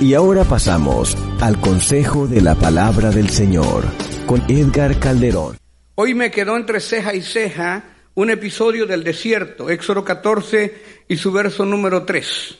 Y 0.00 0.14
ahora 0.14 0.44
pasamos 0.44 1.14
al 1.42 1.60
consejo 1.60 2.26
de 2.26 2.40
la 2.40 2.54
palabra 2.54 3.10
del 3.10 3.28
Señor 3.28 3.84
con 4.24 4.42
Edgar 4.48 4.98
Calderón. 4.98 5.58
Hoy 5.94 6.14
me 6.14 6.30
quedó 6.30 6.56
entre 6.56 6.80
ceja 6.80 7.14
y 7.14 7.20
ceja 7.20 7.84
un 8.14 8.30
episodio 8.30 8.86
del 8.86 9.04
desierto, 9.04 9.68
Éxodo 9.68 10.02
14 10.02 11.04
y 11.06 11.18
su 11.18 11.30
verso 11.32 11.66
número 11.66 12.04
3. 12.04 12.58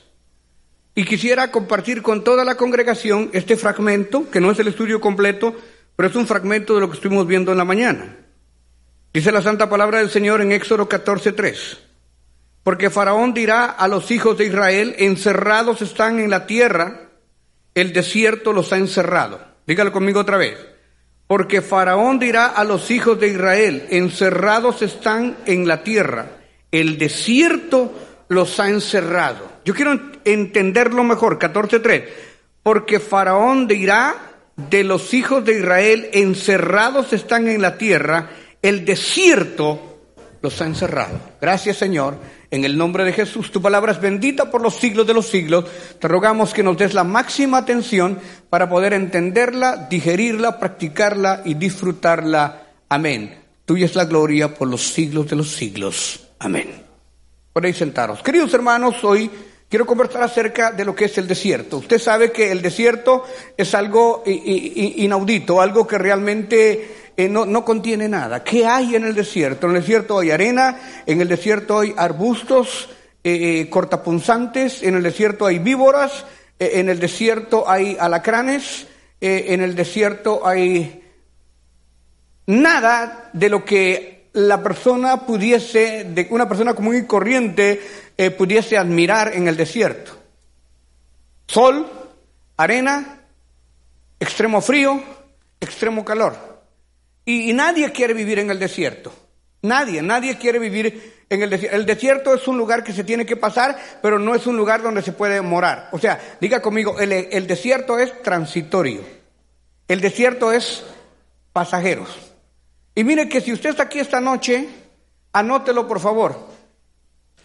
Y 0.96 1.04
quisiera 1.06 1.50
compartir 1.50 2.02
con 2.02 2.24
toda 2.24 2.44
la 2.44 2.58
congregación 2.58 3.30
este 3.32 3.56
fragmento, 3.56 4.30
que 4.30 4.40
no 4.42 4.50
es 4.50 4.58
el 4.58 4.68
estudio 4.68 5.00
completo, 5.00 5.56
pero 5.96 6.10
es 6.10 6.16
un 6.16 6.26
fragmento 6.26 6.74
de 6.74 6.82
lo 6.82 6.90
que 6.90 6.96
estuvimos 6.96 7.26
viendo 7.26 7.52
en 7.52 7.58
la 7.58 7.64
mañana. 7.64 8.18
Dice 9.14 9.32
la 9.32 9.40
santa 9.40 9.70
palabra 9.70 10.00
del 10.00 10.10
Señor 10.10 10.42
en 10.42 10.52
Éxodo 10.52 10.90
14, 10.90 11.32
3. 11.32 11.78
Porque 12.62 12.90
Faraón 12.90 13.32
dirá 13.32 13.64
a 13.64 13.88
los 13.88 14.10
hijos 14.10 14.36
de 14.36 14.44
Israel, 14.44 14.94
encerrados 14.98 15.80
están 15.80 16.20
en 16.20 16.28
la 16.28 16.46
tierra, 16.46 17.09
el 17.74 17.92
desierto 17.92 18.52
los 18.52 18.72
ha 18.72 18.76
encerrado. 18.76 19.40
Dígalo 19.66 19.92
conmigo 19.92 20.20
otra 20.20 20.36
vez. 20.36 20.58
Porque 21.26 21.62
Faraón 21.62 22.18
dirá 22.18 22.46
a 22.46 22.64
los 22.64 22.90
hijos 22.90 23.20
de 23.20 23.28
Israel, 23.28 23.86
encerrados 23.90 24.82
están 24.82 25.36
en 25.46 25.68
la 25.68 25.84
tierra, 25.84 26.26
el 26.72 26.98
desierto 26.98 27.92
los 28.28 28.58
ha 28.58 28.68
encerrado. 28.68 29.48
Yo 29.64 29.72
quiero 29.72 29.98
entenderlo 30.24 31.04
mejor, 31.04 31.38
14.3. 31.38 32.04
Porque 32.64 32.98
Faraón 32.98 33.68
dirá 33.68 34.16
de 34.56 34.82
los 34.82 35.14
hijos 35.14 35.44
de 35.44 35.58
Israel, 35.58 36.10
encerrados 36.12 37.12
están 37.12 37.46
en 37.48 37.62
la 37.62 37.78
tierra, 37.78 38.30
el 38.60 38.84
desierto 38.84 40.00
los 40.42 40.60
ha 40.60 40.66
encerrado. 40.66 41.18
Gracias 41.40 41.76
Señor 41.76 42.18
en 42.50 42.64
el 42.64 42.76
nombre 42.76 43.04
de 43.04 43.12
Jesús, 43.12 43.52
tu 43.52 43.62
palabra 43.62 43.92
es 43.92 44.00
bendita 44.00 44.50
por 44.50 44.60
los 44.60 44.74
siglos 44.74 45.06
de 45.06 45.14
los 45.14 45.28
siglos. 45.28 45.66
Te 46.00 46.08
rogamos 46.08 46.52
que 46.52 46.64
nos 46.64 46.76
des 46.76 46.94
la 46.94 47.04
máxima 47.04 47.58
atención 47.58 48.18
para 48.48 48.68
poder 48.68 48.92
entenderla, 48.92 49.86
digerirla, 49.88 50.58
practicarla 50.58 51.42
y 51.44 51.54
disfrutarla. 51.54 52.66
Amén. 52.88 53.38
Tuya 53.64 53.86
es 53.86 53.94
la 53.94 54.04
gloria 54.04 54.52
por 54.52 54.66
los 54.66 54.82
siglos 54.82 55.30
de 55.30 55.36
los 55.36 55.52
siglos. 55.52 56.28
Amén. 56.40 56.82
Podéis 57.52 57.76
sentaros. 57.76 58.20
Queridos 58.20 58.52
hermanos, 58.52 59.04
hoy 59.04 59.30
quiero 59.68 59.86
conversar 59.86 60.24
acerca 60.24 60.72
de 60.72 60.84
lo 60.84 60.94
que 60.94 61.04
es 61.04 61.18
el 61.18 61.28
desierto. 61.28 61.78
Usted 61.78 62.00
sabe 62.00 62.32
que 62.32 62.50
el 62.50 62.62
desierto 62.62 63.24
es 63.56 63.74
algo 63.76 64.24
inaudito, 64.26 65.60
algo 65.60 65.86
que 65.86 65.98
realmente 65.98 66.99
eh, 67.20 67.28
no, 67.28 67.64
contiene 67.66 68.08
nada. 68.08 68.42
¿Qué 68.42 68.64
hay 68.64 68.96
en 68.96 69.04
el 69.04 69.14
desierto? 69.14 69.66
En 69.66 69.76
el 69.76 69.82
desierto 69.82 70.18
hay 70.18 70.30
arena, 70.30 70.78
en 71.04 71.20
el 71.20 71.28
desierto 71.28 71.80
hay 71.80 71.92
arbustos 71.94 72.88
eh, 73.22 73.60
eh, 73.60 73.68
cortapunzantes, 73.68 74.82
en 74.82 74.94
el 74.94 75.02
desierto 75.02 75.44
hay 75.44 75.58
víboras, 75.58 76.24
en 76.58 76.88
el 76.88 76.98
desierto 76.98 77.68
hay 77.68 77.96
alacranes, 78.00 78.86
en 79.20 79.60
el 79.60 79.74
desierto 79.74 80.46
hay 80.46 81.04
nada 82.46 83.30
de 83.34 83.48
lo 83.50 83.64
que 83.64 84.28
la 84.32 84.62
persona 84.62 85.26
pudiese, 85.26 86.04
de 86.04 86.26
una 86.30 86.48
persona 86.48 86.74
común 86.74 86.96
y 86.96 87.06
corriente, 87.06 87.80
pudiese 88.36 88.78
admirar 88.78 89.34
en 89.34 89.48
el 89.48 89.56
desierto. 89.56 90.12
Sol, 91.46 91.86
arena, 92.56 93.20
extremo 94.18 94.60
frío, 94.60 95.02
extremo 95.60 96.04
calor. 96.04 96.49
Y, 97.30 97.52
nadie 97.52 97.92
quiere 97.92 98.12
vivir 98.12 98.40
en 98.40 98.50
el 98.50 98.58
desierto. 98.58 99.12
Nadie, 99.62 100.02
nadie 100.02 100.36
quiere 100.36 100.58
vivir 100.58 101.24
en 101.28 101.42
el 101.42 101.50
desierto. 101.50 101.76
El 101.76 101.86
desierto 101.86 102.34
es 102.34 102.48
un 102.48 102.58
lugar 102.58 102.82
que 102.82 102.92
se 102.92 103.04
tiene 103.04 103.24
que 103.24 103.36
pasar, 103.36 103.78
pero 104.02 104.18
no 104.18 104.34
es 104.34 104.46
un 104.46 104.56
lugar 104.56 104.82
donde 104.82 105.02
se 105.02 105.12
puede 105.12 105.40
morar. 105.40 105.88
O 105.92 105.98
sea, 105.98 106.18
diga 106.40 106.60
conmigo, 106.60 106.98
el, 106.98 107.12
el 107.12 107.46
desierto 107.46 107.98
es 107.98 108.20
transitorio. 108.22 109.02
El 109.86 110.00
desierto 110.00 110.50
es 110.50 110.82
pasajeros. 111.52 112.08
Y 112.94 113.04
mire 113.04 113.28
que 113.28 113.40
si 113.40 113.52
usted 113.52 113.70
está 113.70 113.84
aquí 113.84 114.00
esta 114.00 114.20
noche, 114.20 114.68
anótelo 115.32 115.86
por 115.86 116.00
favor. 116.00 116.48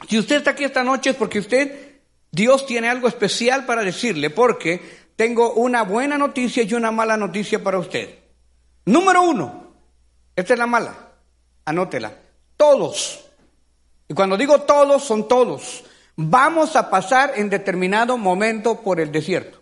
Si 0.10 0.18
usted 0.18 0.38
está 0.38 0.52
aquí 0.52 0.64
esta 0.64 0.84
noche 0.84 1.12
es 1.12 1.16
porque 1.16 1.40
usted, 1.40 2.00
Dios 2.32 2.66
tiene 2.66 2.90
algo 2.90 3.08
especial 3.08 3.66
para 3.66 3.84
decirle, 3.84 4.32
porque 4.32 4.82
tengo 5.16 5.54
una 5.54 5.84
buena 5.84 6.18
noticia 6.18 6.64
y 6.64 6.74
una 6.74 6.92
mala 6.92 7.18
noticia 7.18 7.64
para 7.64 7.78
usted. 7.78 8.10
Número 8.86 9.22
uno, 9.22 9.65
esta 10.36 10.54
es 10.54 10.60
la 10.60 10.68
mala. 10.68 10.96
Anótela. 11.66 12.14
Todos. 12.58 13.26
Y 14.08 14.14
cuando 14.14 14.38
digo 14.38 14.62
todos, 14.62 15.04
son 15.04 15.28
todos. 15.28 15.84
Vamos 16.16 16.76
a 16.76 16.90
pasar 16.90 17.34
en 17.36 17.50
determinado 17.50 18.18
momento 18.18 18.82
por 18.82 19.00
el 19.00 19.12
desierto. 19.12 19.62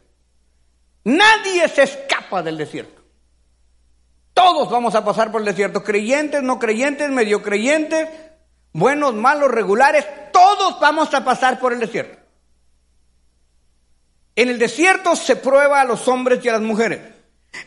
Nadie 1.06 1.67
se 1.67 1.84
escapa 1.84 2.44
del 2.44 2.57
desierto. 2.57 3.01
Todos 4.34 4.69
vamos 4.69 4.95
a 4.95 5.06
pasar 5.06 5.31
por 5.31 5.41
el 5.41 5.45
desierto. 5.45 5.84
Creyentes, 5.84 6.41
no 6.41 6.59
creyentes, 6.59 7.09
medio 7.09 7.41
creyentes, 7.41 8.09
buenos, 8.72 9.13
malos, 9.13 9.51
regulares. 9.51 10.05
Todos 10.31 10.79
vamos 10.79 11.13
a 11.13 11.23
pasar 11.23 11.59
por 11.59 11.73
el 11.73 11.79
desierto. 11.79 12.17
En 14.35 14.50
el 14.50 14.57
desierto 14.57 15.16
se 15.16 15.35
prueba 15.35 15.81
a 15.81 15.85
los 15.85 16.07
hombres 16.07 16.44
y 16.44 16.50
a 16.50 16.53
las 16.53 16.61
mujeres. 16.61 17.12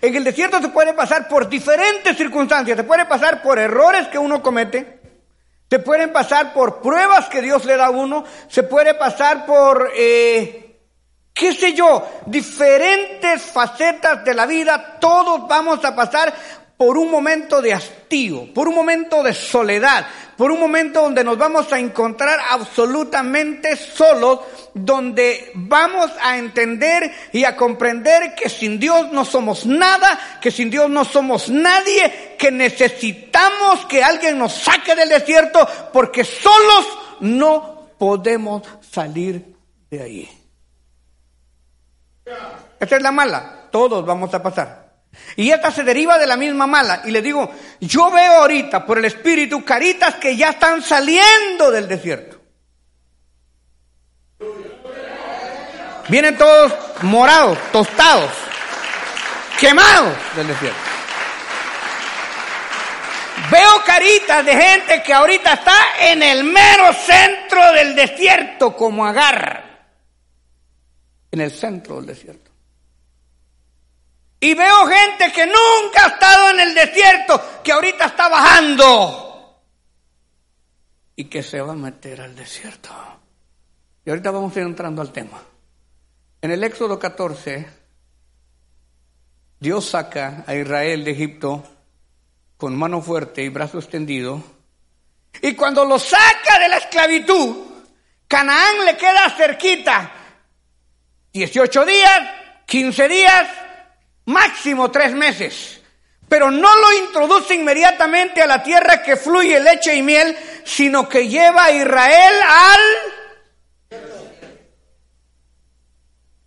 En 0.00 0.14
el 0.14 0.24
desierto 0.24 0.60
se 0.60 0.68
puede 0.68 0.92
pasar 0.92 1.28
por 1.28 1.48
diferentes 1.48 2.16
circunstancias, 2.16 2.76
se 2.76 2.84
puede 2.84 3.06
pasar 3.06 3.42
por 3.42 3.58
errores 3.58 4.08
que 4.08 4.18
uno 4.18 4.42
comete, 4.42 5.00
se 5.70 5.78
pueden 5.78 6.12
pasar 6.12 6.52
por 6.52 6.80
pruebas 6.80 7.28
que 7.28 7.42
Dios 7.42 7.64
le 7.64 7.76
da 7.76 7.86
a 7.86 7.90
uno, 7.90 8.24
se 8.48 8.62
puede 8.62 8.94
pasar 8.94 9.46
por, 9.46 9.90
eh, 9.96 10.80
qué 11.32 11.52
sé 11.52 11.72
yo, 11.72 12.06
diferentes 12.26 13.42
facetas 13.42 14.24
de 14.24 14.34
la 14.34 14.46
vida, 14.46 14.98
todos 15.00 15.46
vamos 15.48 15.84
a 15.84 15.94
pasar 15.94 16.34
por 16.76 16.98
un 16.98 17.10
momento 17.10 17.62
de 17.62 17.72
hastío, 17.72 18.52
por 18.52 18.68
un 18.68 18.74
momento 18.74 19.22
de 19.22 19.32
soledad, 19.32 20.06
por 20.36 20.50
un 20.50 20.60
momento 20.60 21.00
donde 21.00 21.24
nos 21.24 21.38
vamos 21.38 21.72
a 21.72 21.78
encontrar 21.78 22.38
absolutamente 22.50 23.76
solos, 23.76 24.40
donde 24.74 25.52
vamos 25.54 26.10
a 26.20 26.36
entender 26.36 27.10
y 27.32 27.44
a 27.44 27.56
comprender 27.56 28.34
que 28.34 28.50
sin 28.50 28.78
Dios 28.78 29.10
no 29.10 29.24
somos 29.24 29.64
nada, 29.64 30.38
que 30.40 30.50
sin 30.50 30.70
Dios 30.70 30.90
no 30.90 31.06
somos 31.06 31.48
nadie, 31.48 32.36
que 32.38 32.50
necesitamos 32.50 33.86
que 33.86 34.04
alguien 34.04 34.38
nos 34.38 34.52
saque 34.52 34.94
del 34.94 35.08
desierto 35.08 35.66
porque 35.92 36.24
solos 36.24 36.86
no 37.20 37.88
podemos 37.98 38.62
salir 38.90 39.56
de 39.90 40.02
ahí. 40.02 40.30
Esta 42.78 42.96
es 42.96 43.02
la 43.02 43.12
mala, 43.12 43.68
todos 43.70 44.04
vamos 44.04 44.34
a 44.34 44.42
pasar. 44.42 44.85
Y 45.36 45.50
esta 45.50 45.70
se 45.70 45.82
deriva 45.82 46.18
de 46.18 46.26
la 46.26 46.36
misma 46.36 46.66
mala. 46.66 47.02
Y 47.04 47.10
le 47.10 47.20
digo, 47.20 47.50
yo 47.80 48.10
veo 48.10 48.40
ahorita 48.40 48.86
por 48.86 48.98
el 48.98 49.04
Espíritu 49.04 49.64
caritas 49.64 50.14
que 50.16 50.36
ya 50.36 50.50
están 50.50 50.82
saliendo 50.82 51.70
del 51.70 51.88
desierto. 51.88 52.40
Vienen 56.08 56.38
todos 56.38 56.72
morados, 57.02 57.58
tostados, 57.72 58.30
quemados 59.58 60.14
del 60.36 60.46
desierto. 60.46 60.78
Veo 63.50 63.84
caritas 63.84 64.44
de 64.44 64.56
gente 64.56 65.02
que 65.02 65.12
ahorita 65.12 65.52
está 65.54 65.76
en 66.00 66.22
el 66.22 66.44
mero 66.44 66.92
centro 66.92 67.72
del 67.72 67.94
desierto, 67.94 68.74
como 68.74 69.06
Agar. 69.06 69.64
En 71.30 71.40
el 71.40 71.50
centro 71.50 71.96
del 71.96 72.06
desierto. 72.06 72.45
Y 74.46 74.54
veo 74.54 74.86
gente 74.86 75.32
que 75.32 75.44
nunca 75.44 76.04
ha 76.04 76.06
estado 76.06 76.50
en 76.50 76.60
el 76.60 76.72
desierto, 76.72 77.62
que 77.64 77.72
ahorita 77.72 78.04
está 78.04 78.28
bajando 78.28 79.60
y 81.16 81.24
que 81.24 81.42
se 81.42 81.60
va 81.60 81.72
a 81.72 81.74
meter 81.74 82.20
al 82.20 82.36
desierto. 82.36 82.90
Y 84.04 84.10
ahorita 84.10 84.30
vamos 84.30 84.54
a 84.54 84.60
ir 84.60 84.66
entrando 84.66 85.02
al 85.02 85.10
tema. 85.10 85.42
En 86.40 86.52
el 86.52 86.62
Éxodo 86.62 86.96
14, 86.96 87.66
Dios 89.58 89.84
saca 89.84 90.44
a 90.46 90.54
Israel 90.54 91.02
de 91.02 91.10
Egipto 91.10 91.64
con 92.56 92.76
mano 92.76 93.02
fuerte 93.02 93.42
y 93.42 93.48
brazo 93.48 93.78
extendido 93.78 94.44
Y 95.42 95.56
cuando 95.56 95.84
lo 95.84 95.98
saca 95.98 96.60
de 96.60 96.68
la 96.68 96.76
esclavitud, 96.76 97.66
Canaán 98.28 98.84
le 98.84 98.96
queda 98.96 99.28
cerquita. 99.30 100.12
18 101.32 101.84
días, 101.84 102.30
15 102.64 103.08
días, 103.08 103.65
máximo 104.26 104.90
tres 104.90 105.12
meses. 105.14 105.80
Pero 106.28 106.50
no 106.50 106.76
lo 106.76 106.92
introduce 107.04 107.54
inmediatamente 107.54 108.42
a 108.42 108.46
la 108.46 108.62
tierra 108.62 109.02
que 109.02 109.16
fluye 109.16 109.60
leche 109.60 109.94
y 109.94 110.02
miel, 110.02 110.36
sino 110.64 111.08
que 111.08 111.28
lleva 111.28 111.64
a 111.64 111.70
Israel 111.70 112.34
al... 112.42 112.80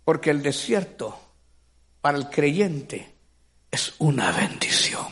Porque 0.04 0.30
el 0.30 0.42
desierto 0.42 1.18
para 2.00 2.18
el 2.18 2.28
creyente 2.28 3.14
es 3.70 3.94
una 3.98 4.32
bendición. 4.32 5.06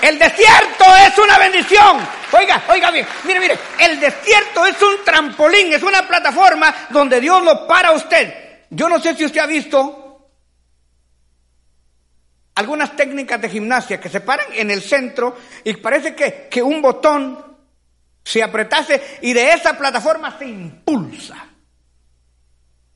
El 0.00 0.18
desierto 0.18 0.84
es 1.04 1.18
una 1.18 1.38
bendición. 1.38 1.98
Oiga, 2.32 2.62
oiga 2.68 2.90
bien, 2.90 3.06
mire, 3.24 3.40
mire, 3.40 3.58
el 3.80 3.98
desierto 3.98 4.64
es 4.66 4.80
un 4.80 5.04
trampolín, 5.04 5.72
es 5.72 5.82
una 5.82 6.06
plataforma 6.06 6.72
donde 6.90 7.20
Dios 7.20 7.42
lo 7.42 7.66
para 7.66 7.88
a 7.88 7.92
usted. 7.92 8.64
Yo 8.70 8.88
no 8.88 9.00
sé 9.00 9.14
si 9.14 9.24
usted 9.24 9.40
ha 9.40 9.46
visto 9.46 10.05
algunas 12.56 12.96
técnicas 12.96 13.40
de 13.40 13.50
gimnasia 13.50 14.00
que 14.00 14.08
se 14.08 14.20
paran 14.20 14.46
en 14.54 14.70
el 14.70 14.82
centro 14.82 15.36
y 15.62 15.74
parece 15.74 16.14
que, 16.14 16.48
que 16.50 16.62
un 16.62 16.82
botón 16.82 17.44
se 18.24 18.42
apretase 18.42 19.18
y 19.22 19.32
de 19.32 19.52
esa 19.52 19.76
plataforma 19.78 20.36
se 20.38 20.46
impulsa. 20.46 21.36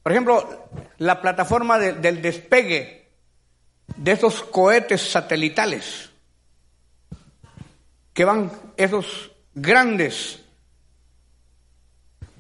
Por 0.03 0.13
ejemplo, 0.13 0.69
la 0.99 1.21
plataforma 1.21 1.79
del 1.79 2.23
despegue 2.23 3.11
de 3.97 4.13
esos 4.13 4.43
cohetes 4.43 5.03
satelitales 5.03 6.11
que 8.15 8.25
van 8.25 8.51
esos 8.79 9.31
grandes 9.55 10.41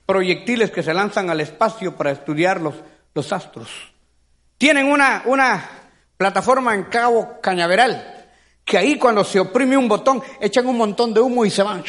proyectiles 0.06 0.70
que 0.70 0.82
se 0.82 0.94
lanzan 0.94 1.28
al 1.28 1.40
espacio 1.40 1.96
para 1.96 2.12
estudiar 2.12 2.62
los, 2.62 2.75
los 3.14 3.31
astros. 3.32 3.69
Tienen 4.56 4.87
una, 4.87 5.22
una 5.26 5.81
plataforma 6.20 6.75
en 6.75 6.82
Cabo 6.82 7.40
Cañaveral, 7.40 8.28
que 8.62 8.76
ahí 8.76 8.99
cuando 8.99 9.25
se 9.25 9.40
oprime 9.40 9.78
un 9.78 9.88
botón 9.88 10.22
echan 10.38 10.67
un 10.67 10.76
montón 10.76 11.14
de 11.14 11.20
humo 11.20 11.46
y 11.46 11.50
se 11.50 11.62
van. 11.62 11.82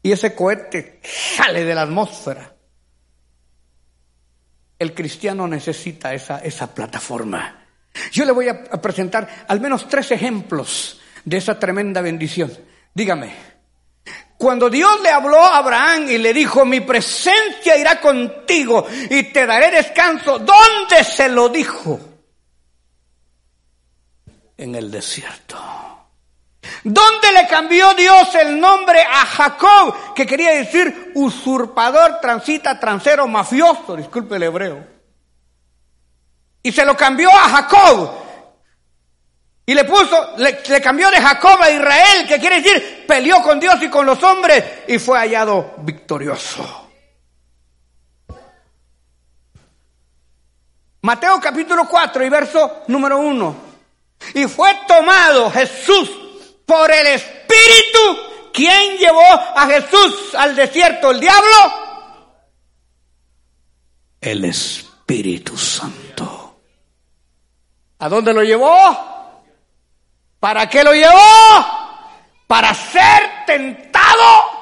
Y 0.00 0.12
ese 0.12 0.32
cohete 0.32 1.00
sale 1.02 1.64
de 1.64 1.74
la 1.74 1.82
atmósfera. 1.82 2.54
El 4.78 4.94
cristiano 4.94 5.48
necesita 5.48 6.14
esa, 6.14 6.38
esa 6.38 6.72
plataforma. 6.72 7.66
Yo 8.12 8.24
le 8.24 8.30
voy 8.30 8.46
a 8.46 8.62
presentar 8.80 9.28
al 9.48 9.60
menos 9.60 9.88
tres 9.88 10.12
ejemplos 10.12 11.00
de 11.24 11.38
esa 11.38 11.58
tremenda 11.58 12.00
bendición. 12.00 12.56
Dígame, 12.94 13.34
cuando 14.40 14.70
Dios 14.70 15.02
le 15.02 15.10
habló 15.10 15.38
a 15.38 15.58
Abraham 15.58 16.08
y 16.08 16.16
le 16.16 16.32
dijo, 16.32 16.64
mi 16.64 16.80
presencia 16.80 17.76
irá 17.76 18.00
contigo 18.00 18.86
y 19.10 19.24
te 19.24 19.44
daré 19.44 19.70
descanso, 19.70 20.38
¿dónde 20.38 21.04
se 21.04 21.28
lo 21.28 21.50
dijo? 21.50 22.00
En 24.56 24.74
el 24.76 24.90
desierto. 24.90 25.58
¿Dónde 26.82 27.32
le 27.34 27.46
cambió 27.48 27.92
Dios 27.92 28.34
el 28.36 28.58
nombre 28.58 29.02
a 29.02 29.26
Jacob? 29.26 30.14
Que 30.14 30.26
quería 30.26 30.52
decir 30.52 31.12
usurpador, 31.16 32.18
transita, 32.22 32.80
transero, 32.80 33.28
mafioso, 33.28 33.94
disculpe 33.94 34.36
el 34.36 34.44
hebreo. 34.44 34.86
Y 36.62 36.72
se 36.72 36.86
lo 36.86 36.96
cambió 36.96 37.28
a 37.30 37.46
Jacob. 37.50 38.10
Y 39.70 39.74
le 39.74 39.84
puso, 39.84 40.34
le, 40.38 40.80
cambió 40.82 41.08
de 41.12 41.20
Jacob 41.20 41.62
a 41.62 41.70
Israel, 41.70 42.26
que 42.26 42.40
quiere 42.40 42.60
decir, 42.60 43.04
peleó 43.06 43.40
con 43.40 43.60
Dios 43.60 43.80
y 43.80 43.88
con 43.88 44.04
los 44.04 44.20
hombres 44.20 44.64
y 44.88 44.98
fue 44.98 45.16
hallado 45.16 45.74
victorioso. 45.78 46.88
Mateo 51.02 51.40
capítulo 51.40 51.86
4 51.88 52.24
y 52.24 52.28
verso 52.28 52.82
número 52.88 53.18
1. 53.18 53.56
Y 54.34 54.48
fue 54.48 54.76
tomado 54.88 55.48
Jesús 55.52 56.10
por 56.66 56.90
el 56.90 57.06
Espíritu. 57.06 58.50
¿Quién 58.52 58.98
llevó 58.98 59.22
a 59.22 59.68
Jesús 59.68 60.34
al 60.34 60.56
desierto? 60.56 61.12
¿El 61.12 61.20
diablo? 61.20 61.56
El 64.20 64.46
Espíritu 64.46 65.56
Santo. 65.56 66.60
¿A 68.00 68.08
dónde 68.08 68.34
lo 68.34 68.42
llevó? 68.42 69.19
¿Para 70.40 70.68
qué 70.68 70.82
lo 70.82 70.94
llevó? 70.94 71.66
Para 72.46 72.74
ser 72.74 73.44
tentado 73.46 74.60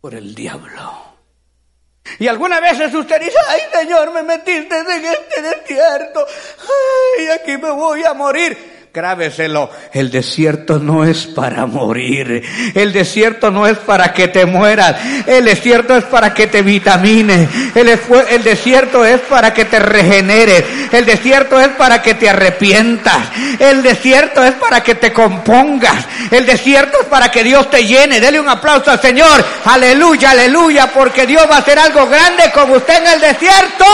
por 0.00 0.14
el 0.14 0.34
diablo. 0.34 1.10
Y 2.18 2.26
algunas 2.28 2.60
veces 2.60 2.94
usted 2.94 3.20
dice, 3.20 3.36
ay 3.48 3.60
Señor, 3.72 4.12
me 4.12 4.22
metiste 4.22 4.78
en 4.78 5.04
este 5.04 5.42
desierto, 5.42 6.26
ay, 7.18 7.28
aquí 7.28 7.56
me 7.56 7.70
voy 7.70 8.02
a 8.04 8.14
morir. 8.14 8.79
Grábeselo, 8.92 9.70
el 9.92 10.10
desierto 10.10 10.80
no 10.80 11.04
es 11.04 11.24
para 11.24 11.64
morir, 11.64 12.42
el 12.74 12.92
desierto 12.92 13.52
no 13.52 13.68
es 13.68 13.78
para 13.78 14.12
que 14.12 14.26
te 14.26 14.46
mueras, 14.46 14.96
el 15.28 15.44
desierto 15.44 15.96
es 15.96 16.02
para 16.02 16.34
que 16.34 16.48
te 16.48 16.62
vitamines, 16.62 17.48
el, 17.76 17.88
el 18.30 18.42
desierto 18.42 19.04
es 19.04 19.20
para 19.20 19.54
que 19.54 19.64
te 19.66 19.78
regeneres, 19.78 20.64
el 20.90 21.06
desierto 21.06 21.60
es 21.60 21.68
para 21.68 22.02
que 22.02 22.14
te 22.14 22.30
arrepientas, 22.30 23.28
el 23.60 23.80
desierto 23.80 24.42
es 24.42 24.54
para 24.54 24.82
que 24.82 24.96
te 24.96 25.12
compongas, 25.12 26.04
el 26.32 26.44
desierto 26.44 26.98
es 27.02 27.06
para 27.06 27.30
que 27.30 27.44
Dios 27.44 27.70
te 27.70 27.86
llene. 27.86 28.18
Dele 28.18 28.40
un 28.40 28.48
aplauso 28.48 28.90
al 28.90 29.00
Señor, 29.00 29.44
aleluya, 29.66 30.32
aleluya, 30.32 30.90
porque 30.92 31.28
Dios 31.28 31.46
va 31.48 31.56
a 31.56 31.60
hacer 31.60 31.78
algo 31.78 32.08
grande 32.08 32.50
como 32.52 32.74
usted 32.74 32.96
en 32.96 33.06
el 33.06 33.20
desierto. 33.20 33.84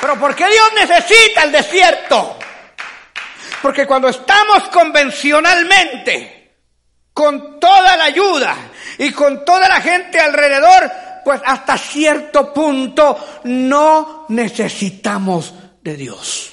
Pero 0.00 0.18
¿por 0.18 0.34
qué 0.34 0.46
Dios 0.46 0.72
necesita 0.74 1.42
el 1.44 1.52
desierto? 1.52 2.38
Porque 3.62 3.86
cuando 3.86 4.08
estamos 4.08 4.68
convencionalmente, 4.68 6.36
con 7.12 7.58
toda 7.58 7.96
la 7.96 8.04
ayuda 8.04 8.54
y 8.98 9.10
con 9.10 9.44
toda 9.44 9.68
la 9.68 9.80
gente 9.80 10.20
alrededor, 10.20 10.92
pues 11.24 11.40
hasta 11.44 11.78
cierto 11.78 12.52
punto 12.52 13.40
no 13.44 14.26
necesitamos 14.28 15.54
de 15.82 15.96
Dios. 15.96 16.52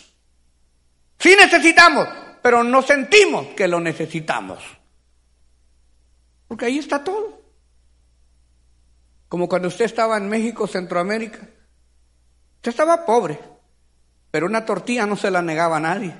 Sí 1.19 1.35
necesitamos, 1.35 2.07
pero 2.41 2.63
no 2.63 2.81
sentimos 2.81 3.47
que 3.55 3.67
lo 3.67 3.79
necesitamos. 3.79 4.63
Porque 6.47 6.65
ahí 6.65 6.79
está 6.79 7.03
todo. 7.03 7.41
Como 9.27 9.49
cuando 9.49 9.67
usted 9.67 9.85
estaba 9.85 10.17
en 10.17 10.29
México, 10.29 10.65
Centroamérica, 10.67 11.39
Usted 12.63 12.71
estaba 12.71 13.05
pobre, 13.05 13.37
pero 14.31 14.45
una 14.45 14.63
tortilla 14.63 15.05
no 15.05 15.17
se 15.17 15.29
la 15.29 15.41
negaba 15.41 15.75
a 15.75 15.81
nadie. 15.81 16.15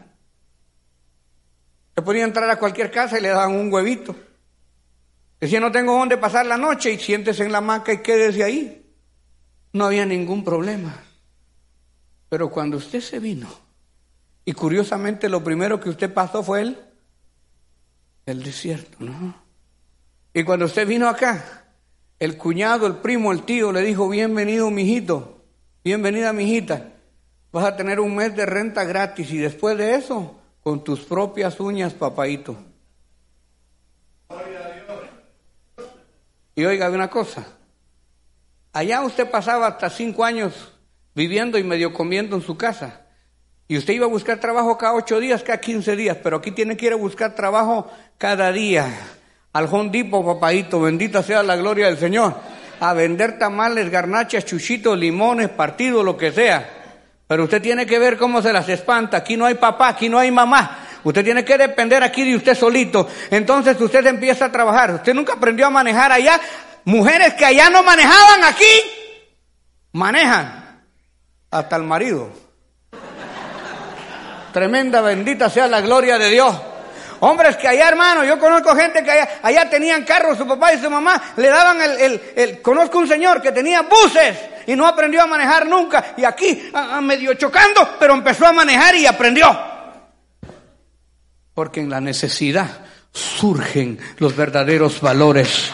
Se 1.96 2.02
podía 2.02 2.26
entrar 2.26 2.50
a 2.50 2.60
cualquier 2.60 2.92
casa 2.92 3.18
y 3.18 3.22
le 3.22 3.30
daban 3.30 3.56
un 3.56 3.72
huevito. 3.72 4.14
Decía, 5.40 5.62
no 5.62 5.72
tengo 5.72 5.98
dónde 5.98 6.18
pasar 6.18 6.46
la 6.46 6.58
noche 6.58 6.92
y 6.92 7.00
siéntese 7.00 7.46
en 7.46 7.54
la 7.54 7.60
hamaca 7.60 7.94
y 7.94 8.02
quédese 8.02 8.44
ahí. 8.44 8.94
No 9.72 9.86
había 9.86 10.06
ningún 10.06 10.44
problema. 10.44 10.94
Pero 12.28 12.50
cuando 12.50 12.76
usted 12.76 13.00
se 13.00 13.20
vino, 13.20 13.48
y 14.44 14.52
curiosamente 14.52 15.30
lo 15.30 15.46
primero 15.46 15.80
que 15.80 15.92
usted 15.92 16.14
pasó 16.14 16.44
fue 16.44 16.60
el, 16.60 16.78
el 18.26 18.44
desierto, 18.44 18.98
¿no? 19.00 19.34
Y 20.34 20.44
cuando 20.44 20.66
usted 20.66 20.86
vino 20.86 21.08
acá, 21.08 21.68
el 22.20 22.38
cuñado, 22.38 22.86
el 22.86 22.98
primo, 22.98 23.32
el 23.32 23.44
tío 23.44 23.72
le 23.72 23.82
dijo, 23.82 24.10
bienvenido, 24.10 24.70
mijito. 24.72 25.43
Bienvenida, 25.84 26.32
mijita. 26.32 26.94
Vas 27.52 27.66
a 27.66 27.76
tener 27.76 28.00
un 28.00 28.16
mes 28.16 28.34
de 28.38 28.46
renta 28.46 28.86
gratis 28.86 29.30
y 29.32 29.38
después 29.38 29.78
de 29.78 29.96
eso, 29.96 30.40
con 30.64 30.82
tus 30.82 31.02
propias 31.02 31.60
uñas, 31.60 31.94
papaito. 31.94 32.56
Y 36.56 36.64
oiga 36.64 36.90
una 36.90 37.10
cosa. 37.10 37.46
Allá 38.72 39.02
usted 39.02 39.30
pasaba 39.30 39.68
hasta 39.68 39.90
cinco 39.90 40.24
años 40.24 40.72
viviendo 41.14 41.58
y 41.58 41.64
medio 41.66 41.92
comiendo 41.92 42.38
en 42.38 42.42
su 42.42 42.56
casa. 42.56 43.02
Y 43.68 43.78
usted 43.78 43.94
iba 43.94 44.06
a 44.06 44.10
buscar 44.10 44.40
trabajo 44.40 44.78
cada 44.78 44.94
ocho 44.94 45.20
días, 45.20 45.44
cada 45.44 45.60
quince 45.60 45.98
días, 45.98 46.18
pero 46.24 46.38
aquí 46.38 46.52
tiene 46.52 46.78
que 46.78 46.86
ir 46.86 46.94
a 46.94 46.98
buscar 46.98 47.36
trabajo 47.36 47.92
cada 48.18 48.54
día. 48.54 48.88
Al 49.52 49.68
hondipo, 49.70 50.26
papaito, 50.26 50.80
bendita 50.80 51.22
sea 51.22 51.44
la 51.44 51.58
gloria 51.58 51.88
del 51.88 51.98
Señor 51.98 52.53
a 52.84 52.94
vender 52.94 53.40
tamales, 53.40 53.90
garnachas, 53.90 54.44
chuchitos, 54.44 54.98
limones, 54.98 55.48
partidos, 55.48 56.04
lo 56.04 56.18
que 56.18 56.34
sea. 56.34 56.70
Pero 57.26 57.46
usted 57.46 57.62
tiene 57.62 57.86
que 57.86 57.98
ver 57.98 58.18
cómo 58.18 58.42
se 58.42 58.52
las 58.52 58.68
espanta. 58.68 59.16
Aquí 59.18 59.38
no 59.38 59.46
hay 59.46 59.54
papá, 59.54 59.88
aquí 59.88 60.10
no 60.10 60.20
hay 60.20 60.32
mamá. 60.32 60.80
Usted 61.02 61.24
tiene 61.24 61.46
que 61.46 61.58
depender 61.58 62.04
aquí 62.04 62.26
de 62.26 62.36
usted 62.36 62.54
solito. 62.56 63.08
Entonces 63.32 63.80
usted 63.80 64.06
empieza 64.06 64.46
a 64.46 64.52
trabajar. 64.52 64.96
Usted 64.96 65.14
nunca 65.14 65.34
aprendió 65.34 65.68
a 65.68 65.70
manejar 65.70 66.12
allá. 66.12 66.40
Mujeres 66.84 67.36
que 67.36 67.46
allá 67.46 67.70
no 67.70 67.84
manejaban 67.84 68.44
aquí, 68.44 68.82
manejan. 69.94 70.82
Hasta 71.52 71.78
el 71.78 71.84
marido. 71.84 72.32
Tremenda, 74.52 75.00
bendita 75.00 75.50
sea 75.50 75.68
la 75.68 75.80
gloria 75.80 76.18
de 76.18 76.30
Dios. 76.30 76.54
Hombres 77.26 77.56
que 77.56 77.70
allá, 77.70 77.88
hermano, 77.88 78.26
yo 78.26 78.38
conozco 78.38 78.76
gente 78.76 79.02
que 79.02 79.10
allá, 79.10 79.40
allá 79.42 79.70
tenían 79.70 80.04
carros, 80.04 80.38
su 80.38 80.46
papá 80.46 80.74
y 80.74 80.82
su 80.82 80.90
mamá 80.90 81.22
le 81.38 81.48
daban 81.48 81.82
el, 81.82 82.22
el, 82.36 82.62
conozco 82.62 82.98
un 82.98 83.08
señor 83.08 83.42
que 83.42 83.54
tenía 83.54 83.84
buses 83.84 84.38
y 84.68 84.76
no 84.76 84.86
aprendió 84.86 85.22
a 85.22 85.26
manejar 85.26 85.66
nunca. 85.66 86.16
Y 86.18 86.26
aquí, 86.26 86.70
medio 87.02 87.34
chocando, 87.36 87.96
pero 87.98 88.14
empezó 88.14 88.46
a 88.46 88.52
manejar 88.52 88.96
y 88.96 89.06
aprendió. 89.06 89.58
Porque 91.54 91.80
en 91.80 91.90
la 91.90 92.02
necesidad 92.02 92.68
surgen 93.14 93.98
los 94.18 94.36
verdaderos 94.36 95.00
valores. 95.00 95.72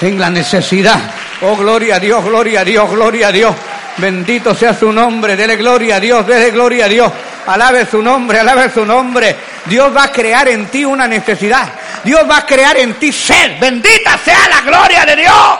En 0.00 0.18
la 0.18 0.30
necesidad. 0.30 0.98
Oh, 1.42 1.54
gloria 1.54 1.96
a 1.96 2.00
Dios, 2.00 2.24
gloria 2.24 2.62
a 2.62 2.64
Dios, 2.64 2.90
gloria 2.90 3.28
a 3.28 3.32
Dios. 3.32 3.54
Bendito 3.98 4.54
sea 4.54 4.72
su 4.72 4.90
nombre. 4.90 5.36
Dele 5.36 5.56
gloria 5.56 5.96
a 5.96 6.00
Dios, 6.00 6.26
dele 6.26 6.50
gloria 6.50 6.86
a 6.86 6.88
Dios. 6.88 7.12
Alabe 7.46 7.86
su 7.86 8.00
nombre, 8.00 8.38
alabe 8.38 8.70
su 8.70 8.84
nombre. 8.84 9.36
Dios 9.66 9.94
va 9.94 10.04
a 10.04 10.12
crear 10.12 10.48
en 10.48 10.66
ti 10.66 10.84
una 10.84 11.08
necesidad. 11.08 11.72
Dios 12.04 12.28
va 12.28 12.38
a 12.38 12.46
crear 12.46 12.76
en 12.76 12.94
ti 12.94 13.12
sed. 13.12 13.60
Bendita 13.60 14.16
sea 14.18 14.48
la 14.48 14.60
gloria 14.60 15.04
de 15.04 15.16
Dios. 15.16 15.58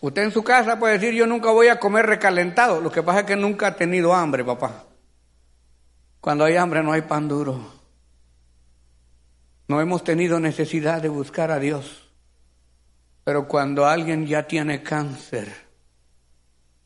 Usted 0.00 0.22
en 0.22 0.32
su 0.32 0.44
casa 0.44 0.78
puede 0.78 0.98
decir, 0.98 1.12
yo 1.14 1.26
nunca 1.26 1.50
voy 1.50 1.68
a 1.68 1.80
comer 1.80 2.06
recalentado. 2.06 2.80
Lo 2.80 2.90
que 2.92 3.02
pasa 3.02 3.20
es 3.20 3.26
que 3.26 3.36
nunca 3.36 3.68
ha 3.68 3.76
tenido 3.76 4.14
hambre, 4.14 4.44
papá. 4.44 4.84
Cuando 6.20 6.44
hay 6.44 6.56
hambre 6.56 6.82
no 6.82 6.92
hay 6.92 7.02
pan 7.02 7.26
duro. 7.28 7.72
No 9.66 9.80
hemos 9.80 10.04
tenido 10.04 10.38
necesidad 10.40 11.02
de 11.02 11.08
buscar 11.08 11.50
a 11.50 11.58
Dios. 11.58 12.08
Pero 13.24 13.48
cuando 13.48 13.86
alguien 13.86 14.26
ya 14.26 14.44
tiene 14.44 14.82
cáncer, 14.82 15.67